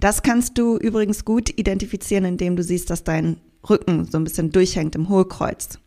Das 0.00 0.22
kannst 0.22 0.58
du 0.58 0.76
übrigens 0.76 1.24
gut 1.24 1.50
identifizieren, 1.56 2.24
indem 2.24 2.56
du 2.56 2.62
siehst, 2.62 2.90
dass 2.90 3.04
dein 3.04 3.40
Rücken 3.68 4.06
so 4.06 4.18
ein 4.18 4.24
bisschen 4.24 4.50
durchhängt 4.50 4.94
im 4.94 5.08
Hohlkreuz. 5.08 5.78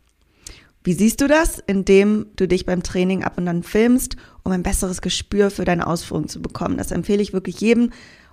Wie 0.84 0.92
siehst 0.92 1.20
du 1.20 1.28
das? 1.28 1.58
Indem 1.58 2.26
du 2.36 2.46
dich 2.46 2.66
beim 2.66 2.82
Training 2.82 3.22
ab 3.24 3.38
und 3.38 3.48
an 3.48 3.62
filmst, 3.62 4.16
um 4.42 4.52
ein 4.52 4.62
besseres 4.62 5.00
Gespür 5.00 5.50
für 5.50 5.64
deine 5.64 5.86
Ausführung 5.86 6.28
zu 6.28 6.42
bekommen. 6.42 6.76
Das 6.76 6.90
empfehle 6.90 7.22
ich 7.22 7.32
wirklich 7.32 7.60
jedem 7.60 7.90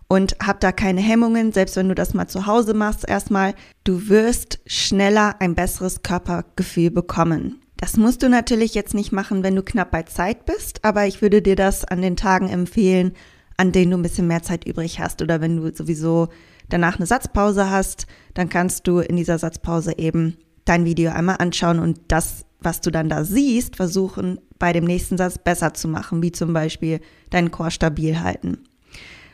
und 0.10 0.36
hab 0.46 0.60
da 0.60 0.74
keine 0.74 1.00
Hemmungen, 1.00 1.54
selbst 1.54 1.78
wenn 1.78 1.88
du 1.88 1.96
das 1.96 2.14
mal 2.14 2.28
zu 2.28 2.48
Hause 2.48 2.74
machst 2.74 3.08
erstmal. 3.08 3.54
Du 3.86 4.10
wirst 4.10 4.60
schneller 4.66 5.36
ein 5.40 5.56
besseres 5.56 6.02
Körpergefühl 6.02 6.92
bekommen. 6.92 7.62
Das 7.78 7.96
musst 7.96 8.24
du 8.24 8.28
natürlich 8.28 8.74
jetzt 8.74 8.94
nicht 8.94 9.14
machen, 9.14 9.44
wenn 9.44 9.56
du 9.56 9.64
knapp 9.64 9.92
bei 9.92 10.04
Zeit 10.04 10.46
bist, 10.46 10.84
aber 10.84 11.06
ich 11.06 11.22
würde 11.22 11.42
dir 11.42 11.56
das 11.56 11.86
an 11.86 12.02
den 12.02 12.18
Tagen 12.18 12.50
empfehlen, 12.50 13.14
an 13.56 13.72
denen 13.72 13.92
du 13.92 13.98
ein 13.98 14.04
bisschen 14.04 14.28
mehr 14.28 14.42
Zeit 14.44 14.66
übrig 14.66 15.00
hast 15.00 15.22
oder 15.22 15.40
wenn 15.40 15.58
du 15.58 15.74
sowieso 15.74 16.28
danach 16.68 16.98
eine 16.98 17.06
Satzpause 17.06 17.70
hast, 17.70 18.08
dann 18.34 18.50
kannst 18.50 18.88
du 18.88 19.00
in 19.00 19.16
dieser 19.16 19.38
Satzpause 19.38 19.98
eben 19.98 20.38
dein 20.66 20.86
Video 20.86 21.12
einmal 21.12 21.38
anschauen 21.40 21.80
und 21.80 22.00
das, 22.10 22.46
was 22.60 22.82
du 22.82 22.92
dann 22.92 23.10
da 23.10 23.24
siehst, 23.24 23.76
versuchen 23.76 24.40
bei 24.58 24.74
dem 24.74 24.84
nächsten 24.84 25.18
Satz 25.18 25.38
besser 25.38 25.74
zu 25.74 25.88
machen, 25.88 26.22
wie 26.22 26.32
zum 26.32 26.52
Beispiel 26.52 27.00
deinen 27.30 27.52
Chor 27.52 27.72
stabil 27.72 28.20
halten. 28.20 28.58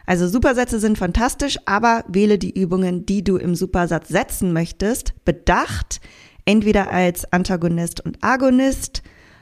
Also 0.05 0.27
Supersätze 0.27 0.79
sind 0.79 0.97
fantastisch, 0.97 1.57
aber 1.65 2.03
wähle 2.07 2.37
die 2.37 2.57
Übungen, 2.57 3.05
die 3.05 3.23
du 3.23 3.37
im 3.37 3.55
Supersatz 3.55 4.09
setzen 4.09 4.53
möchtest, 4.53 5.13
bedacht, 5.25 5.99
entweder 6.45 6.91
als 6.91 7.31
Antagonist 7.31 8.05
und 8.05 8.17
Agonist, 8.21 9.01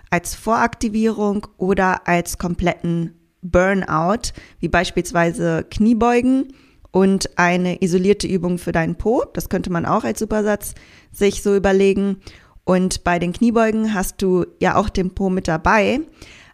als 0.10 0.36
Voraktivierung 0.36 1.48
oder 1.58 2.08
als 2.08 2.38
kompletten 2.38 3.14
Burnout, 3.42 4.32
wie 4.60 4.70
beispielsweise 4.70 5.66
Kniebeugen 5.70 6.54
und 6.92 7.38
eine 7.38 7.82
isolierte 7.82 8.28
Übung 8.28 8.58
für 8.58 8.72
deinen 8.72 8.96
Po. 8.96 9.26
Das 9.34 9.50
könnte 9.50 9.72
man 9.72 9.86
auch 9.86 10.04
als 10.04 10.20
Supersatz 10.20 10.76
sich 11.12 11.44
so 11.44 11.56
überlegen. 11.56 12.22
Und 12.64 13.04
bei 13.04 13.20
den 13.20 13.34
Kniebeugen 13.34 13.94
hast 13.94 14.22
du 14.22 14.46
ja 14.62 14.76
auch 14.76 14.88
den 14.88 15.14
Po 15.14 15.30
mit 15.30 15.50
dabei, 15.50 16.00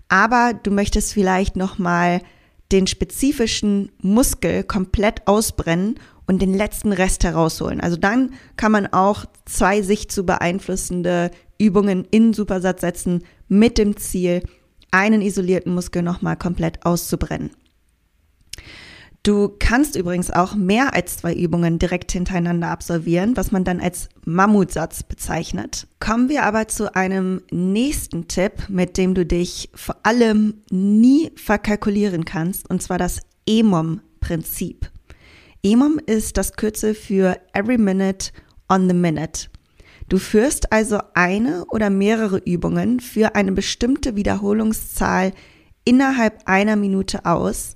aber 0.07 0.53
du 0.53 0.71
möchtest 0.71 1.13
vielleicht 1.13 1.55
noch 1.55 1.77
mal 1.77 2.21
den 2.71 2.88
spezifischen 2.88 3.91
Muskel 4.01 4.63
komplett 4.63 5.27
ausbrennen 5.27 5.95
und 6.27 6.41
den 6.41 6.53
letzten 6.53 6.93
Rest 6.93 7.23
herausholen. 7.23 7.81
Also 7.81 7.97
dann 7.97 8.33
kann 8.55 8.71
man 8.71 8.88
auch 8.88 9.25
zwei 9.45 9.81
sich 9.81 10.09
zu 10.09 10.25
beeinflussende 10.25 11.31
Übungen 11.57 12.05
in 12.11 12.33
Supersatz 12.33 12.81
setzen 12.81 13.23
mit 13.47 13.77
dem 13.77 13.97
Ziel, 13.97 14.43
einen 14.91 15.21
isolierten 15.21 15.73
Muskel 15.73 16.03
nochmal 16.03 16.38
komplett 16.38 16.85
auszubrennen. 16.85 17.51
Du 19.23 19.49
kannst 19.59 19.97
übrigens 19.97 20.31
auch 20.31 20.55
mehr 20.55 20.93
als 20.93 21.17
zwei 21.17 21.33
Übungen 21.33 21.77
direkt 21.77 22.11
hintereinander 22.13 22.69
absolvieren, 22.69 23.35
was 23.35 23.51
man 23.51 23.65
dann 23.65 23.81
als 23.81 24.07
Mammutsatz 24.25 25.03
bezeichnet. 25.03 25.88
Kommen 25.99 26.29
wir 26.29 26.43
aber 26.43 26.69
zu 26.69 26.95
einem 26.95 27.41
nächsten 27.51 28.29
Tipp, 28.29 28.53
mit 28.69 28.97
dem 28.97 29.13
du 29.15 29.25
dich 29.25 29.69
vor 29.75 29.97
allem 30.03 30.61
nie 30.71 31.31
verkalkulieren 31.35 32.23
kannst, 32.23 32.69
und 32.69 32.81
zwar 32.81 32.97
das 32.97 33.19
EMOM-Prinzip. 33.45 34.89
EMOM 35.63 35.99
ist 36.05 36.38
das 36.38 36.53
Kürzel 36.53 36.95
für 36.95 37.35
Every 37.53 37.77
Minute 37.77 38.31
on 38.69 38.88
the 38.88 38.95
Minute. 38.95 39.47
Du 40.07 40.17
führst 40.17 40.71
also 40.71 40.99
eine 41.13 41.65
oder 41.65 41.89
mehrere 41.89 42.38
Übungen 42.38 43.01
für 43.01 43.35
eine 43.35 43.51
bestimmte 43.51 44.15
Wiederholungszahl 44.15 45.33
innerhalb 45.83 46.47
einer 46.47 46.77
Minute 46.77 47.25
aus 47.25 47.75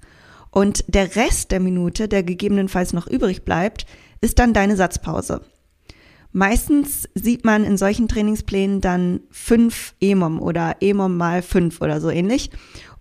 und 0.53 0.85
der 0.87 1.15
Rest 1.15 1.49
der 1.49 1.59
Minute, 1.59 2.07
der 2.07 2.21
gegebenenfalls 2.21 2.93
noch 2.93 3.07
übrig 3.07 3.43
bleibt, 3.43 3.87
ist 4.21 4.37
dann 4.37 4.53
deine 4.53 4.75
Satzpause. 4.75 5.41
Meistens 6.31 7.09
sieht 7.15 7.43
man 7.43 7.63
in 7.63 7.75
solchen 7.75 8.07
Trainingsplänen 8.07 8.79
dann 8.79 9.21
fünf 9.31 9.95
EMOM 9.99 10.39
oder 10.39 10.75
EMOM 10.79 11.17
mal 11.17 11.41
fünf 11.41 11.81
oder 11.81 11.99
so 11.99 12.11
ähnlich. 12.11 12.51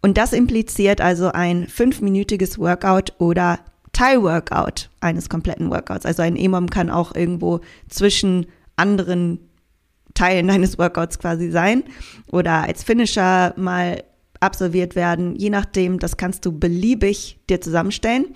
Und 0.00 0.16
das 0.16 0.32
impliziert 0.32 1.02
also 1.02 1.30
ein 1.30 1.68
fünfminütiges 1.68 2.58
Workout 2.58 3.12
oder 3.18 3.60
Teilworkout 3.92 4.88
eines 5.00 5.28
kompletten 5.28 5.70
Workouts. 5.70 6.06
Also 6.06 6.22
ein 6.22 6.36
EMOM 6.36 6.70
kann 6.70 6.88
auch 6.88 7.14
irgendwo 7.14 7.60
zwischen 7.88 8.46
anderen 8.76 9.40
Teilen 10.14 10.48
deines 10.48 10.78
Workouts 10.78 11.18
quasi 11.18 11.50
sein 11.50 11.84
oder 12.30 12.62
als 12.62 12.82
Finisher 12.82 13.52
mal 13.56 14.02
absolviert 14.42 14.94
werden, 14.94 15.36
je 15.36 15.50
nachdem, 15.50 15.98
das 15.98 16.16
kannst 16.16 16.44
du 16.44 16.52
beliebig 16.52 17.38
dir 17.48 17.60
zusammenstellen. 17.60 18.34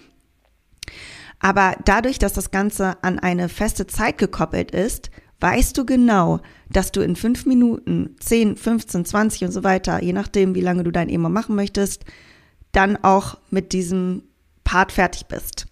Aber 1.38 1.76
dadurch, 1.84 2.18
dass 2.18 2.32
das 2.32 2.50
Ganze 2.50 3.02
an 3.02 3.18
eine 3.18 3.48
feste 3.48 3.86
Zeit 3.86 4.18
gekoppelt 4.18 4.70
ist, 4.70 5.10
weißt 5.40 5.76
du 5.76 5.84
genau, 5.84 6.40
dass 6.70 6.92
du 6.92 7.02
in 7.02 7.16
fünf 7.16 7.44
Minuten, 7.46 8.16
zehn, 8.20 8.56
15, 8.56 9.04
20 9.04 9.44
und 9.44 9.52
so 9.52 9.62
weiter, 9.62 10.02
je 10.02 10.12
nachdem, 10.12 10.54
wie 10.54 10.62
lange 10.62 10.82
du 10.82 10.90
dein 10.90 11.08
EMO 11.08 11.28
machen 11.28 11.54
möchtest, 11.54 12.04
dann 12.72 12.96
auch 12.96 13.38
mit 13.50 13.72
diesem 13.72 14.22
Part 14.64 14.92
fertig 14.92 15.26
bist. 15.26 15.66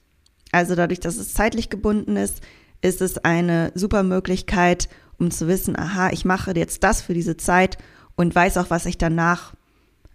Also 0.53 0.75
dadurch, 0.75 1.00
dass 1.00 1.17
es 1.17 1.35
zeitlich 1.35 1.71
gebunden 1.71 2.17
ist, 2.17 2.41
ist 2.81 3.00
es 3.00 3.19
eine 3.19 3.73
super 3.75 4.03
Möglichkeit, 4.03 4.88
um 5.19 5.31
zu 5.31 5.49
wissen, 5.49 5.76
aha, 5.76 6.11
ich 6.11 6.25
mache 6.25 6.53
jetzt 6.55 6.85
das 6.85 7.00
für 7.00 7.14
diese 7.14 7.37
Zeit 7.37 7.79
und 8.17 8.35
weiß 8.35 8.59
auch, 8.59 8.71
was 8.71 8.87
ich 8.87 8.99
danach 8.99 9.55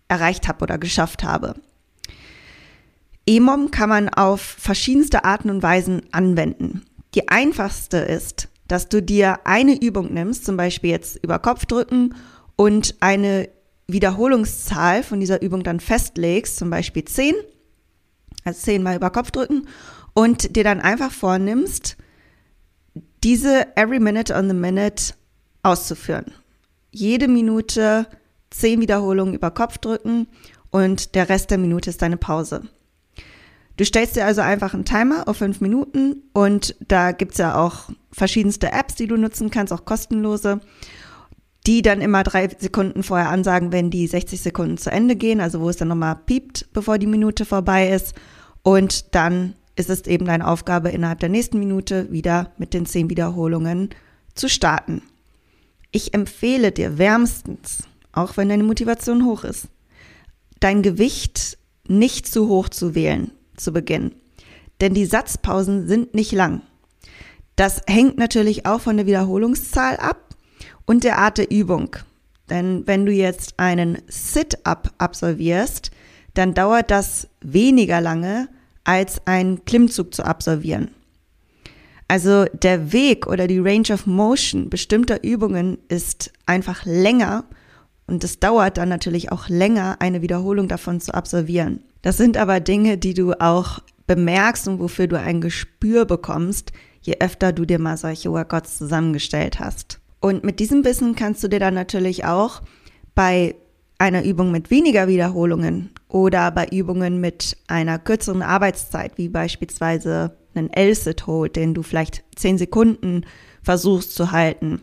erreicht 0.09 0.47
habe 0.47 0.63
oder 0.63 0.77
geschafft 0.77 1.23
habe. 1.23 1.55
EMOM 3.25 3.71
kann 3.71 3.89
man 3.89 4.09
auf 4.09 4.41
verschiedenste 4.41 5.23
Arten 5.23 5.49
und 5.49 5.63
Weisen 5.63 6.01
anwenden. 6.11 6.83
Die 7.15 7.29
einfachste 7.29 7.97
ist, 7.97 8.49
dass 8.67 8.89
du 8.89 9.01
dir 9.01 9.45
eine 9.45 9.79
Übung 9.79 10.13
nimmst, 10.13 10.45
zum 10.45 10.57
Beispiel 10.57 10.89
jetzt 10.89 11.23
über 11.23 11.39
Kopfdrücken 11.39 12.15
und 12.55 12.95
eine 12.99 13.49
Wiederholungszahl 13.87 15.03
von 15.03 15.19
dieser 15.19 15.41
Übung 15.41 15.63
dann 15.63 15.79
festlegst, 15.79 16.57
zum 16.57 16.69
Beispiel 16.69 17.05
10, 17.05 17.33
also 18.43 18.59
10 18.59 18.83
mal 18.83 18.95
über 18.95 19.09
Kopfdrücken 19.09 19.67
und 20.13 20.55
dir 20.55 20.63
dann 20.63 20.81
einfach 20.81 21.11
vornimmst, 21.11 21.97
diese 23.23 23.75
Every 23.75 23.99
Minute 23.99 24.35
on 24.35 24.47
the 24.47 24.55
Minute 24.55 25.13
auszuführen. 25.63 26.33
Jede 26.91 27.27
Minute 27.27 28.07
zehn 28.51 28.81
Wiederholungen 28.81 29.33
über 29.33 29.51
Kopf 29.51 29.77
drücken 29.77 30.27
und 30.71 31.15
der 31.15 31.29
Rest 31.29 31.51
der 31.51 31.57
Minute 31.57 31.89
ist 31.89 32.01
deine 32.01 32.17
Pause. 32.17 32.63
Du 33.77 33.85
stellst 33.85 34.17
dir 34.17 34.25
also 34.25 34.41
einfach 34.41 34.73
einen 34.73 34.83
Timer 34.83 35.27
auf 35.27 35.37
fünf 35.37 35.61
Minuten 35.61 36.23
und 36.33 36.75
da 36.85 37.13
gibt's 37.13 37.37
ja 37.37 37.55
auch 37.55 37.89
verschiedenste 38.11 38.73
Apps, 38.73 38.95
die 38.95 39.07
du 39.07 39.15
nutzen 39.15 39.51
kannst, 39.51 39.71
auch 39.71 39.85
kostenlose. 39.85 40.59
die 41.67 41.81
dann 41.81 42.01
immer 42.01 42.23
drei 42.23 42.47
Sekunden 42.57 43.03
vorher 43.03 43.29
ansagen, 43.29 43.71
wenn 43.73 43.89
die 43.89 44.07
60 44.07 44.41
Sekunden 44.41 44.77
zu 44.77 44.91
Ende 44.91 45.15
gehen, 45.17 45.41
also 45.41 45.59
wo 45.59 45.69
es 45.69 45.75
dann 45.75 45.89
nochmal 45.89 46.15
piept, 46.15 46.71
bevor 46.73 46.97
die 46.97 47.05
Minute 47.05 47.45
vorbei 47.45 47.89
ist. 47.89 48.15
Und 48.63 49.13
dann 49.13 49.55
ist 49.75 49.89
es 49.89 50.07
eben 50.07 50.25
deine 50.25 50.47
Aufgabe, 50.47 50.89
innerhalb 50.89 51.19
der 51.19 51.29
nächsten 51.29 51.59
Minute 51.59 52.11
wieder 52.11 52.51
mit 52.57 52.73
den 52.73 52.85
zehn 52.85 53.09
Wiederholungen 53.09 53.89
zu 54.35 54.47
starten. 54.47 55.03
Ich 55.91 56.13
empfehle 56.13 56.71
dir 56.71 56.97
wärmstens, 56.97 57.83
auch 58.11 58.37
wenn 58.37 58.49
deine 58.49 58.63
Motivation 58.63 59.25
hoch 59.25 59.43
ist, 59.43 59.67
dein 60.59 60.81
Gewicht 60.81 61.57
nicht 61.87 62.27
zu 62.27 62.47
hoch 62.47 62.69
zu 62.69 62.95
wählen 62.95 63.31
zu 63.55 63.73
Beginn. 63.73 64.13
Denn 64.81 64.93
die 64.93 65.05
Satzpausen 65.05 65.87
sind 65.87 66.13
nicht 66.13 66.31
lang. 66.31 66.61
Das 67.55 67.81
hängt 67.87 68.17
natürlich 68.17 68.65
auch 68.65 68.79
von 68.79 68.97
der 68.97 69.05
Wiederholungszahl 69.05 69.97
ab 69.97 70.35
und 70.85 71.03
der 71.03 71.17
Art 71.17 71.37
der 71.37 71.51
Übung. 71.51 71.95
Denn 72.49 72.87
wenn 72.87 73.05
du 73.05 73.11
jetzt 73.11 73.55
einen 73.57 73.97
Sit-up 74.07 74.93
absolvierst, 74.97 75.91
dann 76.33 76.53
dauert 76.53 76.89
das 76.89 77.27
weniger 77.41 78.01
lange, 78.01 78.47
als 78.85 79.25
einen 79.27 79.65
Klimmzug 79.65 80.13
zu 80.13 80.23
absolvieren. 80.23 80.89
Also 82.07 82.45
der 82.45 82.91
Weg 82.91 83.27
oder 83.27 83.45
die 83.45 83.59
Range 83.59 83.91
of 83.91 84.07
Motion 84.07 84.69
bestimmter 84.69 85.23
Übungen 85.23 85.77
ist 85.89 86.31
einfach 86.47 86.85
länger 86.85 87.43
und 88.09 88.23
es 88.23 88.39
dauert 88.39 88.77
dann 88.77 88.89
natürlich 88.89 89.31
auch 89.31 89.49
länger, 89.49 89.97
eine 89.99 90.21
Wiederholung 90.21 90.67
davon 90.67 90.99
zu 90.99 91.13
absolvieren. 91.13 91.83
Das 92.01 92.17
sind 92.17 92.37
aber 92.37 92.59
Dinge, 92.59 92.97
die 92.97 93.13
du 93.13 93.33
auch 93.39 93.79
bemerkst 94.07 94.67
und 94.67 94.79
wofür 94.79 95.07
du 95.07 95.19
ein 95.19 95.41
Gespür 95.41 96.05
bekommst, 96.05 96.71
je 97.01 97.17
öfter 97.19 97.53
du 97.53 97.65
dir 97.65 97.79
mal 97.79 97.97
solche 97.97 98.31
Workouts 98.31 98.77
zusammengestellt 98.77 99.59
hast. 99.59 99.99
Und 100.19 100.43
mit 100.43 100.59
diesem 100.59 100.83
Wissen 100.83 101.15
kannst 101.15 101.43
du 101.43 101.47
dir 101.47 101.59
dann 101.59 101.73
natürlich 101.73 102.25
auch 102.25 102.61
bei 103.15 103.55
einer 103.99 104.23
Übung 104.23 104.51
mit 104.51 104.71
weniger 104.71 105.07
Wiederholungen 105.07 105.91
oder 106.07 106.51
bei 106.51 106.67
Übungen 106.67 107.21
mit 107.21 107.57
einer 107.67 107.99
kürzeren 107.99 108.41
Arbeitszeit, 108.41 109.17
wie 109.17 109.29
beispielsweise 109.29 110.35
einen 110.55 110.71
L-Sit 110.71 111.27
Hold, 111.27 111.55
den 111.55 111.73
du 111.73 111.83
vielleicht 111.83 112.23
zehn 112.35 112.57
Sekunden 112.57 113.25
versuchst 113.61 114.15
zu 114.15 114.31
halten, 114.31 114.81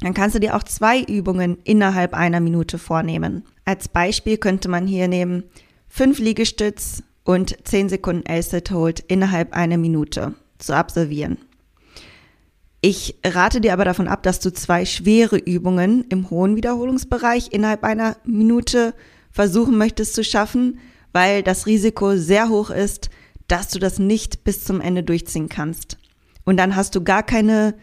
dann 0.00 0.14
kannst 0.14 0.34
du 0.34 0.40
dir 0.40 0.56
auch 0.56 0.62
zwei 0.62 1.02
Übungen 1.02 1.58
innerhalb 1.64 2.14
einer 2.14 2.40
Minute 2.40 2.78
vornehmen. 2.78 3.44
Als 3.64 3.88
Beispiel 3.88 4.36
könnte 4.36 4.68
man 4.68 4.86
hier 4.86 5.08
nehmen 5.08 5.44
fünf 5.88 6.18
Liegestütz 6.18 7.02
und 7.24 7.56
zehn 7.66 7.88
Sekunden 7.88 8.26
L-Sit 8.26 8.70
Hold 8.70 9.00
innerhalb 9.00 9.54
einer 9.54 9.78
Minute 9.78 10.34
zu 10.58 10.74
absolvieren. 10.74 11.38
Ich 12.80 13.16
rate 13.24 13.60
dir 13.60 13.72
aber 13.72 13.84
davon 13.84 14.06
ab, 14.06 14.22
dass 14.22 14.38
du 14.38 14.52
zwei 14.52 14.84
schwere 14.84 15.38
Übungen 15.38 16.04
im 16.08 16.30
hohen 16.30 16.56
Wiederholungsbereich 16.56 17.48
innerhalb 17.50 17.82
einer 17.82 18.16
Minute 18.24 18.94
versuchen 19.32 19.76
möchtest 19.76 20.14
zu 20.14 20.22
schaffen, 20.22 20.78
weil 21.12 21.42
das 21.42 21.66
Risiko 21.66 22.16
sehr 22.16 22.48
hoch 22.48 22.70
ist, 22.70 23.10
dass 23.48 23.68
du 23.68 23.78
das 23.78 23.98
nicht 23.98 24.44
bis 24.44 24.64
zum 24.64 24.80
Ende 24.80 25.02
durchziehen 25.02 25.48
kannst. 25.48 25.98
Und 26.44 26.58
dann 26.58 26.76
hast 26.76 26.94
du 26.94 27.02
gar 27.02 27.22
keine 27.22 27.74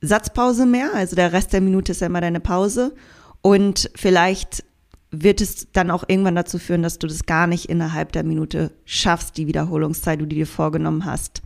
Satzpause 0.00 0.66
mehr, 0.66 0.90
also 0.94 1.16
der 1.16 1.32
Rest 1.32 1.52
der 1.52 1.60
Minute 1.60 1.92
ist 1.92 2.00
ja 2.00 2.06
immer 2.06 2.20
deine 2.20 2.40
Pause. 2.40 2.94
Und 3.42 3.90
vielleicht 3.94 4.64
wird 5.10 5.40
es 5.40 5.70
dann 5.72 5.90
auch 5.90 6.04
irgendwann 6.08 6.34
dazu 6.34 6.58
führen, 6.58 6.82
dass 6.82 6.98
du 6.98 7.06
das 7.06 7.26
gar 7.26 7.46
nicht 7.46 7.66
innerhalb 7.66 8.12
der 8.12 8.24
Minute 8.24 8.72
schaffst, 8.84 9.36
die 9.36 9.46
Wiederholungszeit, 9.46 10.20
die 10.20 10.24
du 10.24 10.34
dir 10.34 10.46
vorgenommen 10.46 11.04
hast. 11.04 11.42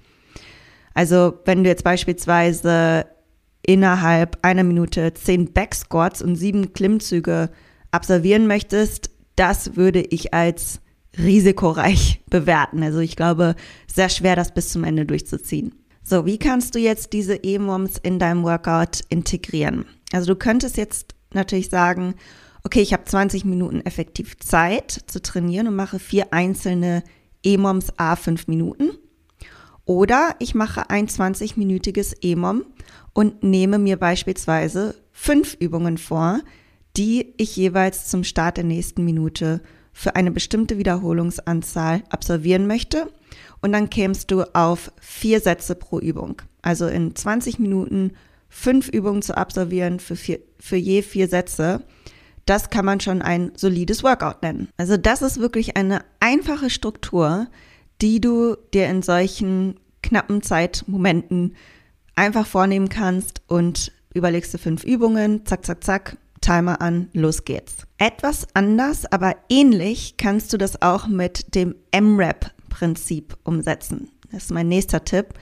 Also 0.95 1.39
wenn 1.45 1.63
du 1.63 1.71
jetzt 1.71 1.85
beispielsweise 1.85 3.07
innerhalb 3.63 4.39
einer 4.43 4.65
Minute 4.65 5.15
zehn 5.15 5.53
Backsquats 5.53 6.23
und 6.23 6.37
sieben 6.37 6.73
Klimmzüge 6.73 7.51
absolvieren 7.91 8.47
möchtest, 8.47 9.11
das 9.37 9.77
würde 9.77 10.01
ich 10.01 10.35
als 10.35 10.81
risikoreich 11.19 12.23
bewerten. 12.31 12.83
Also 12.83 12.99
ich 13.01 13.17
glaube, 13.17 13.55
sehr 13.87 14.09
schwer, 14.09 14.37
das 14.37 14.55
bis 14.55 14.71
zum 14.71 14.85
Ende 14.85 15.07
durchzuziehen. 15.07 15.75
So, 16.11 16.27
wie 16.27 16.39
kannst 16.39 16.75
du 16.75 16.81
jetzt 16.81 17.13
diese 17.13 17.37
E-Moms 17.37 17.99
in 18.03 18.19
deinem 18.19 18.43
Workout 18.43 19.03
integrieren? 19.11 19.85
Also 20.11 20.35
du 20.35 20.37
könntest 20.37 20.77
jetzt 20.77 21.15
natürlich 21.33 21.71
sagen, 21.71 22.17
okay, 22.65 22.81
ich 22.81 22.93
habe 22.93 23.05
20 23.05 23.45
Minuten 23.45 23.81
effektiv 23.83 24.37
Zeit 24.41 24.91
zu 25.07 25.23
trainieren 25.23 25.69
und 25.69 25.77
mache 25.77 26.01
vier 26.01 26.33
einzelne 26.33 27.05
E-Moms 27.45 27.97
a 27.97 28.17
5 28.17 28.49
Minuten. 28.49 28.91
Oder 29.85 30.35
ich 30.41 30.57
mache 30.57 30.91
ein 30.91 31.07
20-minütiges 31.07 32.17
E-Mom 32.23 32.65
und 33.13 33.45
nehme 33.45 33.79
mir 33.79 33.97
beispielsweise 33.97 34.97
fünf 35.13 35.55
Übungen 35.61 35.97
vor, 35.97 36.41
die 36.97 37.35
ich 37.37 37.55
jeweils 37.55 38.09
zum 38.09 38.25
Start 38.25 38.57
der 38.57 38.65
nächsten 38.65 39.05
Minute 39.05 39.61
für 39.93 40.17
eine 40.17 40.33
bestimmte 40.33 40.77
Wiederholungsanzahl 40.77 42.03
absolvieren 42.11 42.67
möchte. 42.67 43.07
Und 43.63 43.73
dann 43.73 43.91
kämst 43.91 44.31
du 44.31 44.43
auf 44.55 44.91
vier 45.01 45.41
Sätze 45.41 45.75
pro 45.75 45.99
Übung. 45.99 46.43
Also 46.63 46.87
in 46.87 47.15
20 47.15 47.59
Minuten 47.59 48.13
fünf 48.49 48.89
Übungen 48.89 49.23
zu 49.23 49.37
absolvieren 49.37 50.01
für, 50.01 50.17
vier, 50.17 50.41
für 50.59 50.77
je 50.77 51.03
vier 51.03 51.29
Sätze. 51.29 51.83
Das 52.47 52.71
kann 52.71 52.85
man 52.85 53.01
schon 53.01 53.23
ein 53.23 53.53
solides 53.57 54.03
Workout 54.03 54.43
nennen. 54.43 54.69
Also 54.77 54.97
das 54.97 55.23
ist 55.23 55.39
wirklich 55.41 55.77
eine 55.77 56.05
einfache 56.19 56.71
Struktur, 56.71 57.49
die 58.03 58.21
du 58.21 58.57
dir 58.75 58.89
in 58.89 59.03
solchen 59.03 59.79
knappen 60.03 60.43
Zeitmomenten 60.43 61.55
einfach 62.17 62.47
vornehmen 62.47 62.89
kannst 62.89 63.43
und 63.47 63.93
überlegst 64.15 64.53
du 64.53 64.59
fünf 64.59 64.85
Übungen, 64.85 65.47
zack, 65.47 65.65
zack, 65.65 65.85
zack, 65.85 66.17
Timer 66.41 66.81
an, 66.81 67.09
los 67.13 67.45
geht's. 67.45 67.87
Etwas 67.99 68.49
anders, 68.55 69.05
aber 69.11 69.37
ähnlich 69.49 70.17
kannst 70.17 70.53
du 70.53 70.57
das 70.57 70.81
auch 70.81 71.07
mit 71.07 71.55
dem 71.55 71.75
MRAP-Prinzip 72.81 73.37
umsetzen. 73.45 74.11
Das 74.33 74.45
ist 74.45 74.51
mein 74.51 74.69
nächster 74.69 75.05
Tipp. 75.05 75.35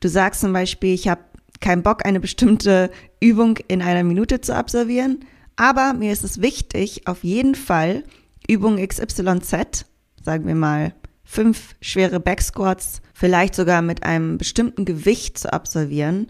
Du 0.00 0.08
sagst 0.08 0.40
zum 0.40 0.52
Beispiel, 0.52 0.92
ich 0.94 1.08
habe 1.08 1.22
keinen 1.60 1.82
Bock, 1.82 2.04
eine 2.04 2.20
bestimmte 2.20 2.90
Übung 3.20 3.58
in 3.68 3.82
einer 3.82 4.04
Minute 4.04 4.40
zu 4.40 4.54
absolvieren, 4.54 5.20
aber 5.56 5.94
mir 5.94 6.12
ist 6.12 6.24
es 6.24 6.42
wichtig, 6.42 7.06
auf 7.06 7.24
jeden 7.24 7.54
Fall 7.54 8.04
Übung 8.46 8.76
XYZ, 8.76 9.86
sagen 10.22 10.46
wir 10.46 10.54
mal 10.54 10.94
fünf 11.24 11.74
schwere 11.80 12.20
Backsquats, 12.20 13.00
vielleicht 13.14 13.54
sogar 13.54 13.82
mit 13.82 14.02
einem 14.02 14.38
bestimmten 14.38 14.84
Gewicht 14.84 15.38
zu 15.38 15.52
absolvieren, 15.52 16.28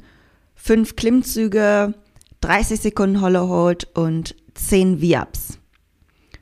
fünf 0.54 0.96
Klimmzüge, 0.96 1.94
30 2.40 2.80
Sekunden 2.80 3.20
Hollow 3.20 3.48
Hold 3.48 3.88
und 3.94 4.36
10 4.54 5.00
V-Ups. 5.00 5.58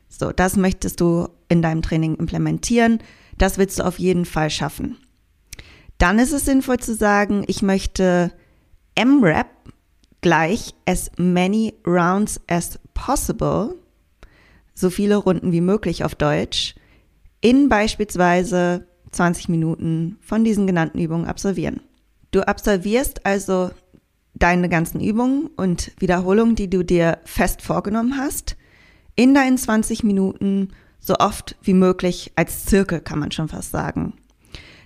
So, 0.09 0.31
das 0.31 0.57
möchtest 0.57 1.01
du 1.01 1.29
in 1.49 1.63
deinem 1.63 1.83
Training 1.83 2.17
implementieren. 2.17 3.01
Das 3.39 3.59
willst 3.59 3.79
du 3.79 3.85
auf 3.85 3.99
jeden 3.99 4.25
Fall 4.25 4.51
schaffen. 4.51 4.99
Dann 5.99 6.19
ist 6.19 6.33
es 6.33 6.45
sinnvoll 6.45 6.79
zu 6.79 6.95
sagen, 6.95 7.45
ich 7.47 7.63
möchte 7.63 8.33
M-Rap 8.95 9.49
gleich 10.21 10.75
as 10.87 11.11
many 11.17 11.75
rounds 11.87 12.41
as 12.49 12.79
possible, 12.95 13.75
so 14.75 14.91
viele 14.91 15.17
Runden 15.17 15.53
wie 15.53 15.61
möglich 15.61 16.05
auf 16.05 16.15
Deutsch, 16.15 16.75
in 17.41 17.69
beispielsweise 17.69 18.87
20 19.13 19.49
Minuten 19.49 20.19
von 20.21 20.45
diesen 20.45 20.67
genannten 20.67 20.99
Übungen 20.99 21.27
absolvieren. 21.27 21.81
Du 22.31 22.41
absolvierst 22.41 23.25
also 23.27 23.71
deine 24.35 24.69
ganzen 24.69 25.01
Übungen 25.01 25.47
und 25.57 25.93
Wiederholungen, 25.99 26.57
die 26.57 26.69
du 26.69 26.83
dir 26.83 27.19
fest 27.25 27.63
vorgenommen 27.63 28.17
hast, 28.17 28.57
in 29.15 29.35
deinen 29.35 29.59
20 29.59 30.03
Minuten 30.03 30.71
so 31.05 31.15
oft 31.19 31.57
wie 31.63 31.75
möglich 31.75 32.33
als 32.35 32.65
Zirkel, 32.65 33.01
kann 33.01 33.19
man 33.19 33.31
schon 33.31 33.49
fast 33.49 33.71
sagen. 33.71 34.15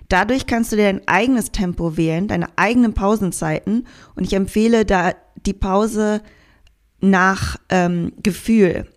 Dadurch 0.09 0.47
kannst 0.47 0.71
du 0.71 0.75
dir 0.75 0.83
dein 0.83 1.07
eigenes 1.07 1.51
Tempo 1.51 1.95
wählen, 1.95 2.27
deine 2.27 2.47
eigenen 2.57 2.93
Pausenzeiten 2.93 3.87
und 4.15 4.25
ich 4.25 4.33
empfehle 4.33 4.85
da 4.85 5.13
die 5.45 5.53
Pause 5.53 6.21
nach 6.99 7.57
ähm, 7.69 8.11
Gefühl, 8.21 8.87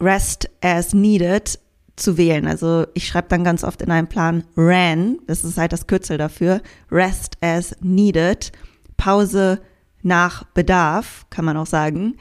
rest 0.00 0.50
as 0.60 0.92
needed, 0.92 1.58
zu 1.98 2.16
wählen. 2.16 2.46
Also 2.46 2.86
ich 2.94 3.08
schreibe 3.08 3.28
dann 3.28 3.44
ganz 3.44 3.64
oft 3.64 3.82
in 3.82 3.90
einem 3.90 4.06
Plan 4.06 4.44
RAN, 4.56 5.18
das 5.26 5.44
ist 5.44 5.58
halt 5.58 5.72
das 5.72 5.86
Kürzel 5.86 6.18
dafür, 6.18 6.62
Rest 6.90 7.36
as 7.40 7.76
Needed, 7.80 8.52
Pause 8.96 9.60
nach 10.02 10.44
Bedarf, 10.44 11.26
kann 11.30 11.44
man 11.44 11.56
auch 11.56 11.66
sagen, 11.66 12.16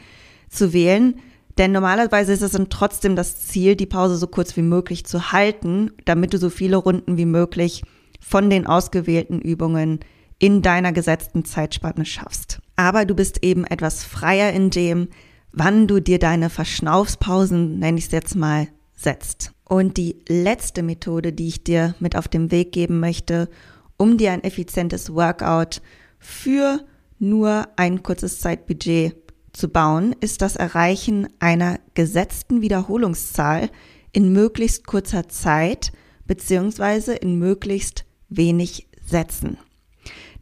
zu 0.50 0.74
wählen. 0.74 1.20
Denn 1.58 1.72
normalerweise 1.72 2.34
ist 2.34 2.44
es 2.44 2.52
dann 2.52 2.70
trotzdem 2.70 3.16
das 3.16 3.48
Ziel, 3.48 3.76
die 3.76 3.88
Pause 3.88 4.18
so 4.18 4.28
kurz 4.28 4.56
wie 4.58 4.62
möglich 4.62 5.06
zu 5.06 5.32
halten, 5.32 5.92
damit 6.06 6.34
du 6.34 6.38
so 6.38 6.50
viele 6.50 6.78
Runden 6.78 7.18
wie 7.18 7.26
möglich 7.26 7.84
von 8.20 8.50
den 8.50 8.68
ausgewählten 8.68 9.42
Übungen 9.42 10.00
in 10.40 10.62
deiner 10.62 10.92
gesetzten 10.92 11.46
Zeitspanne 11.46 12.06
schaffst. 12.06 12.60
Aber 12.76 13.06
du 13.06 13.16
bist 13.16 13.44
eben 13.44 13.66
etwas 13.66 14.04
freier 14.04 14.54
in 14.54 14.70
dem, 14.70 15.08
wann 15.52 15.88
du 15.88 16.00
dir 16.00 16.20
deine 16.20 16.52
Verschnaufspausen, 16.52 17.80
nenne 17.80 17.98
ich 17.98 18.06
es 18.06 18.12
jetzt 18.12 18.36
mal, 18.36 18.68
setzt. 18.96 19.52
Und 19.64 19.98
die 19.98 20.18
letzte 20.28 20.84
Methode, 20.84 21.34
die 21.34 21.48
ich 21.48 21.64
dir 21.64 21.96
mit 22.00 22.16
auf 22.16 22.28
den 22.28 22.52
Weg 22.52 22.72
geben 22.72 23.00
möchte, 23.00 23.50
um 23.98 24.18
dir 24.18 24.32
ein 24.32 24.44
effizientes 24.44 25.14
Workout 25.14 25.82
für 26.20 26.82
nur 27.20 27.68
ein 27.76 28.04
kurzes 28.04 28.40
Zeitbudget 28.40 29.16
zu 29.58 29.70
bauen, 29.70 30.16
ist 30.20 30.42
das 30.42 30.56
Erreichen 30.56 31.28
einer 31.40 31.80
gesetzten 31.96 32.62
Wiederholungszahl 32.62 33.70
in 34.12 34.32
möglichst 34.32 34.86
kurzer 34.86 35.28
Zeit 35.28 35.92
beziehungsweise 36.26 37.16
in 37.16 37.40
möglichst 37.40 38.06
wenig 38.30 38.88
Sätzen. 39.06 39.58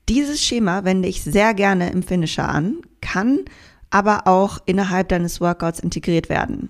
Dieses 0.10 0.44
Schema 0.44 0.84
wende 0.84 1.08
ich 1.08 1.24
sehr 1.24 1.54
gerne 1.54 1.92
im 1.92 2.04
Finisher 2.04 2.50
an, 2.50 2.82
kann 3.02 3.40
aber 3.90 4.28
auch 4.28 4.60
innerhalb 4.66 5.10
deines 5.10 5.40
Workouts 5.40 5.80
integriert 5.80 6.28
werden. 6.28 6.70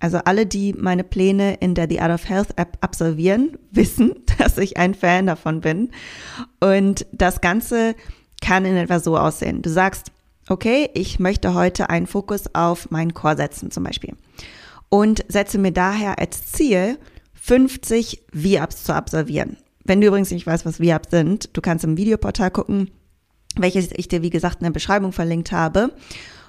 Also 0.00 0.18
alle, 0.18 0.46
die 0.46 0.74
meine 0.74 1.04
Pläne 1.04 1.54
in 1.54 1.74
der 1.74 1.88
The 1.88 2.00
Art 2.00 2.12
of 2.12 2.28
Health 2.28 2.50
App 2.56 2.76
absolvieren, 2.82 3.56
wissen, 3.70 4.14
dass 4.36 4.58
ich 4.58 4.76
ein 4.76 4.94
Fan 4.94 5.26
davon 5.26 5.60
bin. 5.60 5.90
Und 6.60 7.06
das 7.12 7.40
Ganze 7.40 7.94
kann 8.40 8.64
in 8.64 8.76
etwa 8.76 9.00
so 9.00 9.16
aussehen. 9.16 9.62
Du 9.62 9.70
sagst, 9.70 10.12
okay, 10.48 10.90
ich 10.94 11.18
möchte 11.18 11.54
heute 11.54 11.90
einen 11.90 12.06
Fokus 12.06 12.54
auf 12.54 12.90
meinen 12.90 13.14
Core 13.14 13.36
setzen 13.36 13.70
zum 13.70 13.84
Beispiel. 13.84 14.14
Und 14.88 15.24
setze 15.28 15.58
mir 15.58 15.72
daher 15.72 16.18
als 16.18 16.52
Ziel, 16.52 16.98
50 17.34 18.22
V-Ups 18.32 18.84
zu 18.84 18.94
absolvieren. 18.94 19.56
Wenn 19.84 20.00
du 20.00 20.06
übrigens 20.06 20.30
nicht 20.30 20.46
weißt, 20.46 20.66
was 20.66 20.78
V-Ups 20.78 21.10
sind, 21.10 21.56
du 21.56 21.60
kannst 21.60 21.84
im 21.84 21.96
Videoportal 21.96 22.50
gucken, 22.50 22.90
welches 23.56 23.90
ich 23.92 24.08
dir, 24.08 24.22
wie 24.22 24.30
gesagt, 24.30 24.60
in 24.60 24.64
der 24.64 24.70
Beschreibung 24.70 25.12
verlinkt 25.12 25.52
habe. 25.52 25.92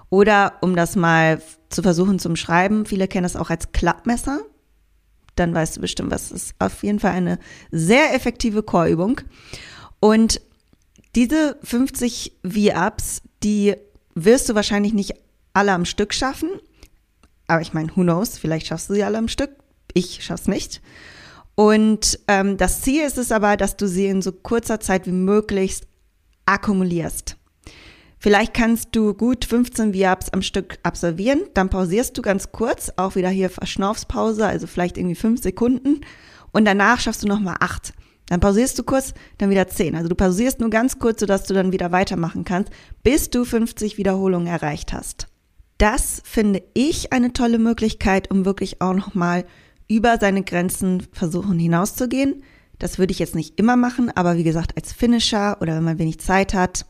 Oder 0.09 0.53
um 0.61 0.75
das 0.75 0.95
mal 0.95 1.41
zu 1.69 1.81
versuchen 1.81 2.19
zum 2.19 2.35
Schreiben, 2.35 2.85
viele 2.85 3.07
kennen 3.07 3.23
das 3.23 3.35
auch 3.35 3.49
als 3.49 3.71
Klappmesser. 3.71 4.39
Dann 5.35 5.53
weißt 5.53 5.77
du 5.77 5.81
bestimmt, 5.81 6.11
was 6.11 6.31
ist. 6.31 6.55
Auf 6.59 6.83
jeden 6.83 6.99
Fall 6.99 7.11
eine 7.11 7.39
sehr 7.71 8.13
effektive 8.13 8.63
Chorübung. 8.63 9.21
Und 9.99 10.41
diese 11.15 11.57
50 11.63 12.39
V-Ups, 12.43 13.21
die 13.43 13.75
wirst 14.15 14.49
du 14.49 14.55
wahrscheinlich 14.55 14.93
nicht 14.93 15.13
alle 15.53 15.73
am 15.73 15.85
Stück 15.85 16.13
schaffen. 16.13 16.49
Aber 17.47 17.61
ich 17.61 17.73
meine, 17.73 17.89
who 17.95 18.01
knows, 18.01 18.37
vielleicht 18.37 18.67
schaffst 18.67 18.89
du 18.89 18.93
sie 18.93 19.03
alle 19.03 19.17
am 19.17 19.27
Stück. 19.27 19.51
Ich 19.93 20.23
schaff's 20.23 20.47
nicht. 20.47 20.81
Und 21.55 22.19
ähm, 22.27 22.57
das 22.57 22.81
Ziel 22.81 23.03
ist 23.03 23.17
es 23.17 23.31
aber, 23.31 23.57
dass 23.57 23.75
du 23.75 23.87
sie 23.87 24.05
in 24.05 24.21
so 24.21 24.31
kurzer 24.31 24.79
Zeit 24.79 25.07
wie 25.07 25.11
möglichst 25.11 25.87
akkumulierst. 26.45 27.35
Vielleicht 28.17 28.53
kannst 28.53 28.95
du 28.95 29.13
gut 29.13 29.45
15 29.45 29.93
V-Ups 29.93 30.29
am 30.29 30.41
Stück 30.41 30.77
absolvieren, 30.83 31.41
dann 31.53 31.69
pausierst 31.69 32.17
du 32.17 32.21
ganz 32.21 32.51
kurz, 32.51 32.91
auch 32.97 33.15
wieder 33.15 33.29
hier 33.29 33.49
Verschnaufspause, 33.49 34.45
also 34.45 34.67
vielleicht 34.67 34.97
irgendwie 34.97 35.15
fünf 35.15 35.41
Sekunden 35.41 36.01
und 36.51 36.65
danach 36.65 36.99
schaffst 36.99 37.23
du 37.23 37.27
nochmal 37.27 37.55
acht. 37.61 37.93
Dann 38.29 38.39
pausierst 38.39 38.77
du 38.77 38.83
kurz, 38.83 39.13
dann 39.39 39.49
wieder 39.49 39.67
zehn. 39.67 39.95
Also 39.95 40.07
du 40.07 40.15
pausierst 40.15 40.59
nur 40.59 40.69
ganz 40.69 40.99
kurz, 40.99 41.19
sodass 41.19 41.43
du 41.45 41.55
dann 41.55 41.71
wieder 41.71 41.91
weitermachen 41.91 42.45
kannst, 42.45 42.71
bis 43.03 43.31
du 43.31 43.43
50 43.43 43.97
Wiederholungen 43.97 44.47
erreicht 44.47 44.93
hast. 44.93 45.27
Das 45.79 46.21
finde 46.23 46.61
ich 46.75 47.11
eine 47.11 47.33
tolle 47.33 47.57
Möglichkeit, 47.57 48.29
um 48.29 48.45
wirklich 48.45 48.81
auch 48.81 48.93
nochmal 48.93 49.45
über 49.87 50.19
seine 50.19 50.43
Grenzen 50.43 51.07
versuchen 51.11 51.57
hinauszugehen. 51.57 52.43
Das 52.77 52.99
würde 52.99 53.11
ich 53.11 53.19
jetzt 53.19 53.33
nicht 53.33 53.59
immer 53.59 53.75
machen, 53.75 54.11
aber 54.15 54.37
wie 54.37 54.43
gesagt, 54.43 54.77
als 54.77 54.93
Finisher 54.93 55.57
oder 55.59 55.75
wenn 55.75 55.83
man 55.83 55.99
wenig 55.99 56.19
Zeit 56.19 56.53
hat, 56.53 56.85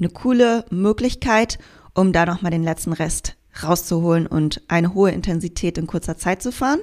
eine 0.00 0.08
coole 0.08 0.64
Möglichkeit, 0.70 1.58
um 1.94 2.12
da 2.12 2.26
nochmal 2.26 2.50
den 2.50 2.64
letzten 2.64 2.92
Rest 2.92 3.36
rauszuholen 3.62 4.26
und 4.26 4.62
eine 4.66 4.94
hohe 4.94 5.12
Intensität 5.12 5.78
in 5.78 5.86
kurzer 5.86 6.16
Zeit 6.16 6.42
zu 6.42 6.50
fahren. 6.50 6.80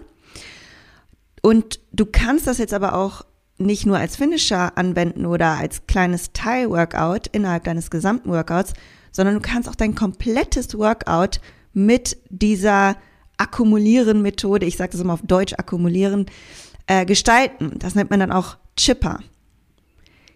Und 1.41 1.79
du 1.91 2.05
kannst 2.05 2.47
das 2.47 2.59
jetzt 2.59 2.73
aber 2.73 2.95
auch 2.95 3.25
nicht 3.59 3.85
nur 3.85 3.97
als 3.97 4.15
Finisher 4.15 4.77
anwenden 4.77 5.25
oder 5.25 5.57
als 5.57 5.85
kleines 5.87 6.31
Teil-Workout 6.33 7.27
innerhalb 7.27 7.65
deines 7.65 7.89
gesamten 7.89 8.29
Workouts, 8.31 8.73
sondern 9.11 9.35
du 9.35 9.41
kannst 9.41 9.69
auch 9.69 9.75
dein 9.75 9.95
komplettes 9.95 10.77
Workout 10.77 11.41
mit 11.73 12.17
dieser 12.29 12.95
Akkumulieren-Methode, 13.37 14.65
ich 14.65 14.77
sage 14.77 14.91
das 14.91 15.01
immer 15.01 15.13
auf 15.13 15.21
Deutsch 15.23 15.53
akkumulieren, 15.53 16.25
äh, 16.87 17.05
gestalten. 17.05 17.73
Das 17.79 17.95
nennt 17.95 18.09
man 18.09 18.19
dann 18.19 18.31
auch 18.31 18.57
Chipper. 18.75 19.19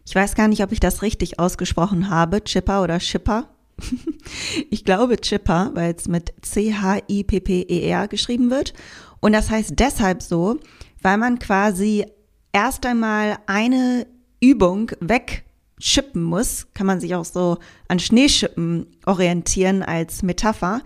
Ich 0.05 0.15
weiß 0.15 0.35
gar 0.35 0.47
nicht, 0.47 0.63
ob 0.63 0.71
ich 0.71 0.79
das 0.79 1.01
richtig 1.01 1.39
ausgesprochen 1.39 2.09
habe, 2.09 2.43
Chipper 2.43 2.83
oder 2.83 2.99
Chipper. 2.99 3.49
ich 4.69 4.85
glaube 4.85 5.17
Chipper, 5.17 5.71
weil 5.73 5.95
es 5.95 6.07
mit 6.07 6.33
C-H-I-P-P-E-R 6.41 8.07
geschrieben 8.07 8.49
wird. 8.49 8.73
Und 9.19 9.33
das 9.33 9.49
heißt 9.49 9.73
deshalb 9.79 10.21
so, 10.21 10.59
weil 11.01 11.17
man 11.17 11.39
quasi 11.39 12.05
erst 12.53 12.85
einmal 12.85 13.37
eine 13.45 14.07
Übung 14.39 14.91
wegschippen 15.01 16.23
muss, 16.23 16.67
kann 16.73 16.87
man 16.87 17.01
sich 17.01 17.15
auch 17.15 17.25
so 17.25 17.57
an 17.89 17.99
Schneeschippen 17.99 18.87
orientieren 19.05 19.83
als 19.83 20.23
Metapher 20.23 20.81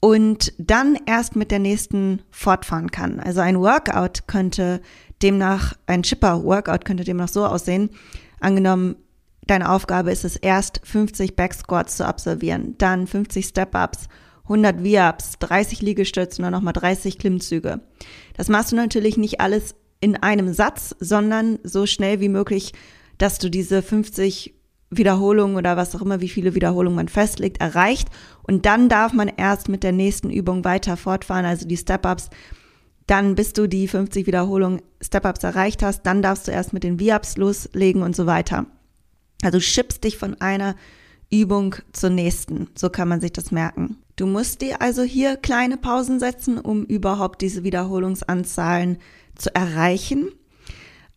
und 0.00 0.52
dann 0.58 0.98
erst 1.06 1.36
mit 1.36 1.50
der 1.50 1.60
nächsten 1.60 2.22
fortfahren 2.30 2.90
kann. 2.90 3.20
Also 3.20 3.40
ein 3.40 3.60
Workout 3.60 4.26
könnte 4.26 4.80
demnach, 5.22 5.74
ein 5.86 6.02
Chipper-Workout 6.02 6.84
könnte 6.84 7.04
demnach 7.04 7.28
so 7.28 7.46
aussehen, 7.46 7.90
Angenommen, 8.44 8.96
deine 9.46 9.70
Aufgabe 9.70 10.12
ist 10.12 10.22
es 10.22 10.36
erst 10.36 10.82
50 10.84 11.34
Backsquats 11.34 11.96
zu 11.96 12.06
absolvieren, 12.06 12.74
dann 12.76 13.06
50 13.06 13.46
Step-Ups, 13.46 14.08
100 14.42 14.82
V-Ups, 14.82 15.38
30 15.38 15.80
Liegestütze 15.80 16.42
und 16.42 16.44
dann 16.44 16.52
nochmal 16.52 16.74
30 16.74 17.18
Klimmzüge. 17.18 17.80
Das 18.36 18.50
machst 18.50 18.70
du 18.70 18.76
natürlich 18.76 19.16
nicht 19.16 19.40
alles 19.40 19.74
in 20.00 20.16
einem 20.16 20.52
Satz, 20.52 20.94
sondern 21.00 21.58
so 21.62 21.86
schnell 21.86 22.20
wie 22.20 22.28
möglich, 22.28 22.72
dass 23.18 23.38
du 23.38 23.50
diese 23.50 23.82
50 23.82 24.54
Wiederholungen 24.90 25.56
oder 25.56 25.76
was 25.76 25.94
auch 25.94 26.02
immer, 26.02 26.20
wie 26.20 26.28
viele 26.28 26.54
Wiederholungen 26.54 26.96
man 26.96 27.08
festlegt, 27.08 27.60
erreicht. 27.60 28.08
Und 28.42 28.66
dann 28.66 28.88
darf 28.88 29.12
man 29.12 29.28
erst 29.28 29.68
mit 29.68 29.82
der 29.82 29.92
nächsten 29.92 30.30
Übung 30.30 30.64
weiter 30.64 30.96
fortfahren, 30.96 31.44
also 31.44 31.66
die 31.66 31.76
Step-Ups 31.76 32.30
dann, 33.06 33.34
bis 33.34 33.52
du 33.52 33.68
die 33.68 33.86
50 33.86 34.26
Wiederholungen 34.26 34.80
Step-Ups 35.02 35.44
erreicht 35.44 35.82
hast, 35.82 36.04
dann 36.04 36.22
darfst 36.22 36.48
du 36.48 36.52
erst 36.52 36.72
mit 36.72 36.84
den 36.84 36.98
V-Ups 36.98 37.36
loslegen 37.36 38.02
und 38.02 38.16
so 38.16 38.26
weiter. 38.26 38.66
Also 39.42 39.60
schippst 39.60 40.04
dich 40.04 40.16
von 40.16 40.40
einer 40.40 40.74
Übung 41.30 41.74
zur 41.92 42.10
nächsten. 42.10 42.68
So 42.74 42.88
kann 42.88 43.08
man 43.08 43.20
sich 43.20 43.32
das 43.32 43.50
merken. 43.50 43.98
Du 44.16 44.26
musst 44.26 44.62
dir 44.62 44.80
also 44.80 45.02
hier 45.02 45.36
kleine 45.36 45.76
Pausen 45.76 46.18
setzen, 46.18 46.58
um 46.58 46.84
überhaupt 46.84 47.42
diese 47.42 47.64
Wiederholungsanzahlen 47.64 48.98
zu 49.36 49.54
erreichen. 49.54 50.30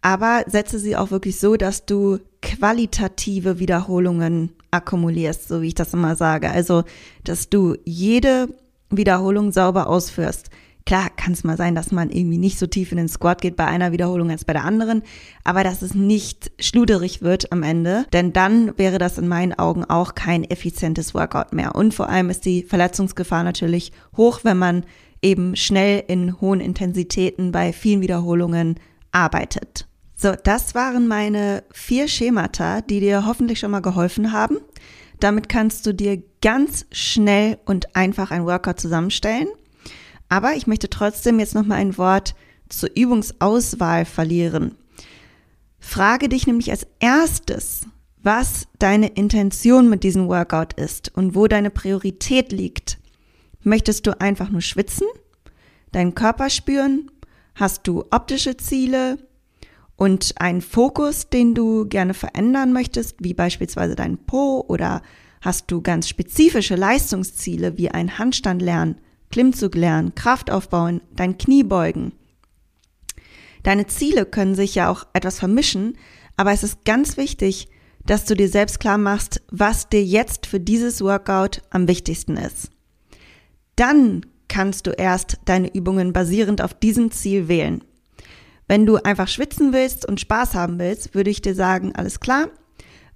Aber 0.02 0.44
setze 0.48 0.80
sie 0.80 0.96
auch 0.96 1.12
wirklich 1.12 1.40
so, 1.40 1.56
dass 1.56 1.86
du 1.86 2.20
qualitative 2.42 3.60
Wiederholungen 3.60 4.52
akkumulierst, 4.72 5.48
so 5.48 5.62
wie 5.62 5.68
ich 5.68 5.76
das 5.76 5.94
immer 5.94 6.16
sage. 6.16 6.50
Also, 6.50 6.84
dass 7.24 7.50
du 7.50 7.76
jede 7.84 8.48
Wiederholung 8.90 9.52
sauber 9.52 9.88
ausführst. 9.88 10.50
Klar 10.86 11.10
kann 11.10 11.34
es 11.34 11.44
mal 11.44 11.58
sein, 11.58 11.76
dass 11.76 11.92
man 11.92 12.10
irgendwie 12.10 12.38
nicht 12.38 12.58
so 12.58 12.66
tief 12.66 12.94
in 12.94 12.98
den 12.98 13.10
Squat 13.10 13.42
geht 13.42 13.58
bei 13.58 13.66
einer 13.66 13.92
Wiederholung 13.92 14.32
als 14.32 14.46
bei 14.46 14.54
der 14.54 14.64
anderen, 14.64 15.04
aber 15.44 15.66
dass 15.66 15.82
es 15.82 15.94
nicht 15.94 16.50
schluderig 16.62 17.22
wird 17.22 17.52
am 17.52 17.62
Ende, 17.62 18.06
denn 18.14 18.32
dann 18.32 18.78
wäre 18.78 18.98
das 18.98 19.18
in 19.18 19.28
meinen 19.28 19.52
Augen 19.52 19.84
auch 19.84 20.16
kein 20.16 20.46
effizientes 20.46 21.14
Workout 21.14 21.52
mehr. 21.52 21.76
Und 21.76 21.94
vor 21.94 22.08
allem 22.08 22.30
ist 22.30 22.46
die 22.46 22.64
Verletzungsgefahr 22.64 23.44
natürlich 23.44 23.92
hoch, 24.16 24.40
wenn 24.44 24.58
man 24.58 24.86
eben 25.22 25.56
schnell 25.56 26.04
in 26.08 26.40
hohen 26.40 26.60
Intensitäten 26.62 27.52
bei 27.52 27.74
vielen 27.74 28.02
Wiederholungen 28.02 28.80
arbeitet. 29.12 29.88
So, 30.16 30.34
das 30.44 30.74
waren 30.74 31.08
meine 31.08 31.64
vier 31.72 32.08
Schemata, 32.08 32.82
die 32.82 33.00
dir 33.00 33.26
hoffentlich 33.26 33.60
schon 33.60 33.72
mal 33.72 33.82
geholfen 33.82 34.32
haben. 34.32 34.58
Damit 35.20 35.50
kannst 35.50 35.86
du 35.86 35.94
dir 35.94 36.22
ganz 36.42 36.86
schnell 36.92 37.58
und 37.66 37.96
einfach 37.96 38.32
ein 38.32 38.46
Workout 38.46 38.80
zusammenstellen. 38.80 39.48
Aber 40.30 40.54
ich 40.56 40.68
möchte 40.68 40.90
trotzdem 40.90 41.40
jetzt 41.40 41.56
noch 41.56 41.66
mal 41.66 41.76
ein 41.76 41.98
Wort 41.98 42.36
zur 42.70 42.90
Übungsauswahl 42.96 44.06
verlieren. 44.06 44.76
Frage 45.80 46.30
dich 46.30 46.48
nämlich 46.48 46.72
als 46.72 46.86
erstes, 47.00 47.86
was 48.22 48.68
deine 48.80 49.08
Intention 49.08 49.90
mit 49.90 50.04
diesem 50.04 50.28
Workout 50.28 50.74
ist 50.74 51.16
und 51.16 51.36
wo 51.36 51.48
deine 51.48 51.70
Priorität 51.70 52.52
liegt. 52.52 52.98
Möchtest 53.68 54.08
du 54.08 54.18
einfach 54.22 54.50
nur 54.50 54.62
schwitzen, 54.62 55.08
deinen 55.92 56.16
Körper 56.16 56.50
spüren? 56.50 57.12
Hast 57.54 57.86
du 57.86 58.06
optische 58.12 58.56
Ziele 58.56 59.18
und 59.98 60.36
einen 60.38 60.62
Fokus, 60.62 61.28
den 61.28 61.54
du 61.54 61.86
gerne 61.86 62.14
verändern 62.14 62.72
möchtest, 62.72 63.18
wie 63.20 63.34
beispielsweise 63.34 63.98
dein 63.98 64.20
Po 64.20 64.64
oder 64.70 65.02
hast 65.42 65.70
du 65.70 65.82
ganz 65.82 66.08
spezifische 66.08 66.78
Leistungsziele 66.78 67.78
wie 67.78 67.92
ein 67.92 68.18
Handstand 68.18 68.62
lernen? 68.62 69.02
Klimmzug 69.32 69.76
lernen, 69.76 70.16
Kraft 70.16 70.50
aufbauen, 70.50 71.02
dein 71.14 71.38
Knie 71.38 71.64
beugen. 71.64 72.14
Deine 73.64 73.88
Ziele 73.88 74.26
können 74.26 74.56
sich 74.56 74.76
ja 74.76 74.90
auch 74.90 75.06
etwas 75.12 75.40
vermischen, 75.40 75.98
aber 76.38 76.54
es 76.54 76.64
ist 76.64 76.86
ganz 76.86 77.18
wichtig, 77.18 77.68
dass 78.06 78.24
du 78.24 78.34
dir 78.34 78.48
selbst 78.48 78.80
klar 78.80 78.98
machst, 78.98 79.42
was 79.52 79.90
dir 79.90 80.06
jetzt 80.06 80.46
für 80.46 80.62
dieses 80.62 81.02
Workout 81.02 81.64
am 81.70 81.90
wichtigsten 81.90 82.38
ist. 82.38 82.70
Dann 83.78 84.26
kannst 84.50 84.88
du 84.88 84.92
erst 84.92 85.40
deine 85.46 85.74
Übungen 85.74 86.12
basierend 86.12 86.62
auf 86.62 86.74
diesem 86.74 87.12
Ziel 87.12 87.48
wählen. 87.48 87.84
Wenn 88.68 88.86
du 88.86 88.98
einfach 88.98 89.30
schwitzen 89.30 89.72
willst 89.72 90.06
und 90.06 90.20
Spaß 90.20 90.56
haben 90.56 90.78
willst, 90.80 91.16
würde 91.16 91.30
ich 91.30 91.42
dir 91.42 91.56
sagen, 91.56 91.94
alles 91.96 92.20
klar, 92.20 92.50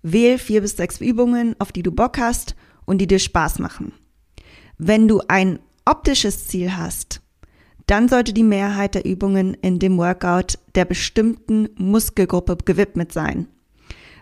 wähl 0.02 0.38
vier 0.38 0.62
bis 0.62 0.78
sechs 0.78 1.02
Übungen, 1.02 1.56
auf 1.60 1.72
die 1.72 1.84
du 1.84 1.92
Bock 1.92 2.18
hast 2.18 2.56
und 2.86 3.00
die 3.00 3.08
dir 3.08 3.20
Spaß 3.20 3.60
machen. 3.60 3.92
Wenn 4.78 5.08
du 5.08 5.22
ein 5.28 5.60
optisches 5.86 6.48
Ziel 6.48 6.78
hast, 6.78 7.22
dann 7.88 8.08
sollte 8.08 8.32
die 8.32 8.44
Mehrheit 8.44 8.96
der 8.96 9.06
Übungen 9.06 9.56
in 9.56 9.80
dem 9.80 9.98
Workout 9.98 10.60
der 10.76 10.86
bestimmten 10.86 11.70
Muskelgruppe 11.76 12.58
gewidmet 12.64 13.12
sein. 13.12 13.48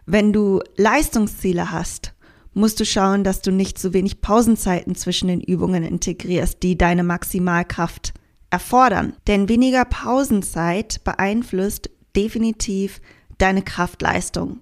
Wenn 0.06 0.34
du 0.34 0.62
Leistungsziele 0.78 1.72
hast, 1.72 2.14
musst 2.54 2.80
du 2.80 2.86
schauen, 2.86 3.24
dass 3.24 3.42
du 3.42 3.52
nicht 3.52 3.78
so 3.80 3.94
wenig 3.94 4.22
Pausenzeiten 4.22 4.96
zwischen 4.96 5.28
den 5.28 5.42
Übungen 5.42 5.84
integrierst, 5.84 6.64
die 6.64 6.78
deine 6.78 7.04
Maximalkraft 7.04 8.14
erfordern. 8.50 9.14
Denn 9.28 9.50
weniger 9.50 9.86
Pausenzeit 9.86 11.04
beeinflusst 11.04 11.90
definitiv 12.16 13.02
deine 13.38 13.62
Kraftleistung. 13.62 14.60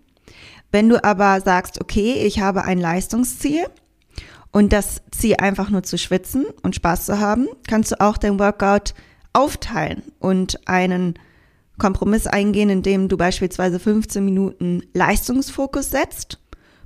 Wenn 0.72 0.90
du 0.90 1.04
aber 1.04 1.40
sagst, 1.42 1.82
okay, 1.82 2.14
ich 2.26 2.40
habe 2.42 2.66
ein 2.66 2.80
Leistungsziel 2.80 3.66
und 4.52 4.74
das 4.74 5.02
Ziel 5.12 5.36
einfach 5.40 5.70
nur 5.70 5.84
zu 5.84 5.98
schwitzen 5.98 6.46
und 6.62 6.76
Spaß 6.76 7.06
zu 7.06 7.20
haben, 7.20 7.48
kannst 7.68 7.94
du 7.94 8.02
auch 8.02 8.18
dein 8.18 8.38
Workout 8.38 8.94
aufteilen 9.32 10.04
und 10.20 10.68
einen 10.68 11.18
Kompromiss 11.78 12.28
eingehen, 12.28 12.70
indem 12.70 13.08
du 13.08 13.18
beispielsweise 13.18 13.80
15 13.80 14.26
Minuten 14.26 14.82
Leistungsfokus 14.94 15.92
setzt 15.92 16.40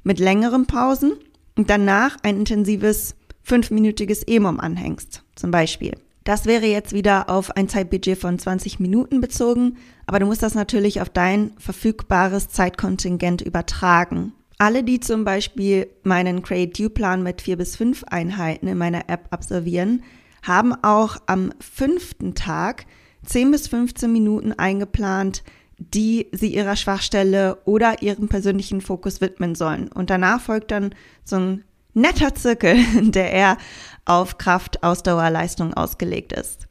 mit 0.04 0.20
längeren 0.20 0.66
Pausen 0.66 1.14
und 1.56 1.70
danach 1.70 2.18
ein 2.24 2.38
intensives 2.38 3.16
fünfminütiges 3.44 4.24
EMOM 4.24 4.60
anhängst, 4.60 5.24
zum 5.36 5.52
Beispiel. 5.52 5.94
Das 6.24 6.46
wäre 6.46 6.68
jetzt 6.68 6.94
wieder 6.94 7.30
auf 7.30 7.56
ein 7.58 7.68
Zeitbudget 7.68 8.18
von 8.18 8.38
20 8.38 8.80
Minuten 8.80 9.22
bezogen, 9.22 9.78
aber 10.06 10.20
du 10.20 10.28
musst 10.28 10.44
das 10.44 10.54
natürlich 10.54 11.02
auf 11.02 11.10
dein 11.10 11.52
verfügbares 11.58 12.50
Zeitkontingent 12.50 13.42
übertragen. 13.42 14.34
Alle, 14.60 14.84
die 14.84 15.00
zum 15.00 15.24
Beispiel 15.24 15.88
meinen 16.04 16.44
Create 16.44 16.78
You 16.78 16.90
Plan 16.90 17.24
mit 17.24 17.42
vier 17.42 17.58
bis 17.58 17.76
fünf 17.76 18.04
Einheiten 18.04 18.68
in 18.68 18.78
meiner 18.78 19.10
App 19.10 19.28
absolvieren, 19.32 20.04
haben 20.44 20.74
auch 20.84 21.18
am 21.26 21.52
fünften 21.60 22.36
Tag 22.36 22.86
10 23.26 23.52
bis 23.52 23.68
15 23.68 24.12
Minuten 24.12 24.54
eingeplant, 24.54 25.44
die 25.90 26.28
sie 26.32 26.54
ihrer 26.54 26.76
Schwachstelle 26.76 27.58
oder 27.66 28.02
ihrem 28.02 28.28
persönlichen 28.28 28.82
Fokus 28.82 29.20
widmen 29.20 29.56
sollen. 29.56 29.88
Und 29.88 30.10
danach 30.10 30.42
folgt 30.42 30.72
dann 30.72 30.94
so 31.24 31.38
ein 31.38 31.64
netter 31.94 32.36
Zirkel, 32.36 32.78
der 33.02 33.32
eher 33.32 33.58
auf 34.06 34.38
Kraft, 34.38 34.84
Ausdauer, 34.84 35.30
Leistung 35.30 35.74
ausgelegt 35.74 36.34
ist. 36.34 36.68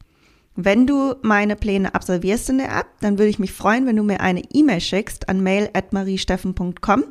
Wenn 0.55 0.87
du 0.87 1.15
meine 1.23 1.57
Pläne 1.57 1.95
absolvierst 1.95 2.51
in 2.51 2.59
der 2.59 2.77
App, 2.77 2.87
dann 3.01 3.19
würde 3.19 3.31
ich 3.31 3.39
mich 3.39 3.53
freuen, 3.53 3.87
wenn 3.87 3.97
du 3.97 4.03
mir 4.03 4.21
eine 4.21 4.43
E-Mail 4.53 4.81
schickst 4.81 5.29
an 5.29 5.43
mail@mariesteffen.com 5.43 7.05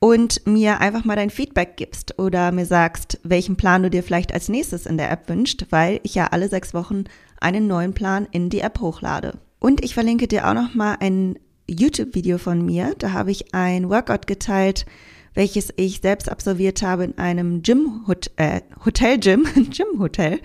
und 0.00 0.46
mir 0.46 0.80
einfach 0.80 1.04
mal 1.04 1.16
dein 1.16 1.30
Feedback 1.30 1.76
gibst 1.76 2.18
oder 2.18 2.52
mir 2.52 2.66
sagst, 2.66 3.18
welchen 3.22 3.56
Plan 3.56 3.82
du 3.82 3.90
dir 3.90 4.02
vielleicht 4.02 4.32
als 4.32 4.48
nächstes 4.48 4.86
in 4.86 4.96
der 4.96 5.10
App 5.10 5.28
wünscht, 5.28 5.66
weil 5.70 6.00
ich 6.02 6.14
ja 6.14 6.28
alle 6.28 6.48
sechs 6.48 6.74
Wochen 6.74 7.04
einen 7.40 7.66
neuen 7.66 7.94
Plan 7.94 8.26
in 8.30 8.50
die 8.50 8.60
App 8.60 8.80
hochlade. 8.80 9.38
Und 9.60 9.84
ich 9.84 9.94
verlinke 9.94 10.28
dir 10.28 10.48
auch 10.48 10.54
noch 10.54 10.74
mal 10.74 10.96
ein 11.00 11.38
YouTube-Video 11.68 12.38
von 12.38 12.64
mir. 12.64 12.94
Da 12.98 13.12
habe 13.12 13.30
ich 13.30 13.54
ein 13.54 13.88
Workout 13.88 14.26
geteilt, 14.26 14.86
welches 15.34 15.72
ich 15.76 16.00
selbst 16.00 16.30
absolviert 16.30 16.82
habe 16.82 17.04
in 17.04 17.18
einem 17.18 17.62
Gym, 17.62 18.04
äh, 18.36 18.60
Hotel 18.84 19.18
Gym, 19.18 19.46
Gym 19.70 19.98
Hotel. 19.98 20.40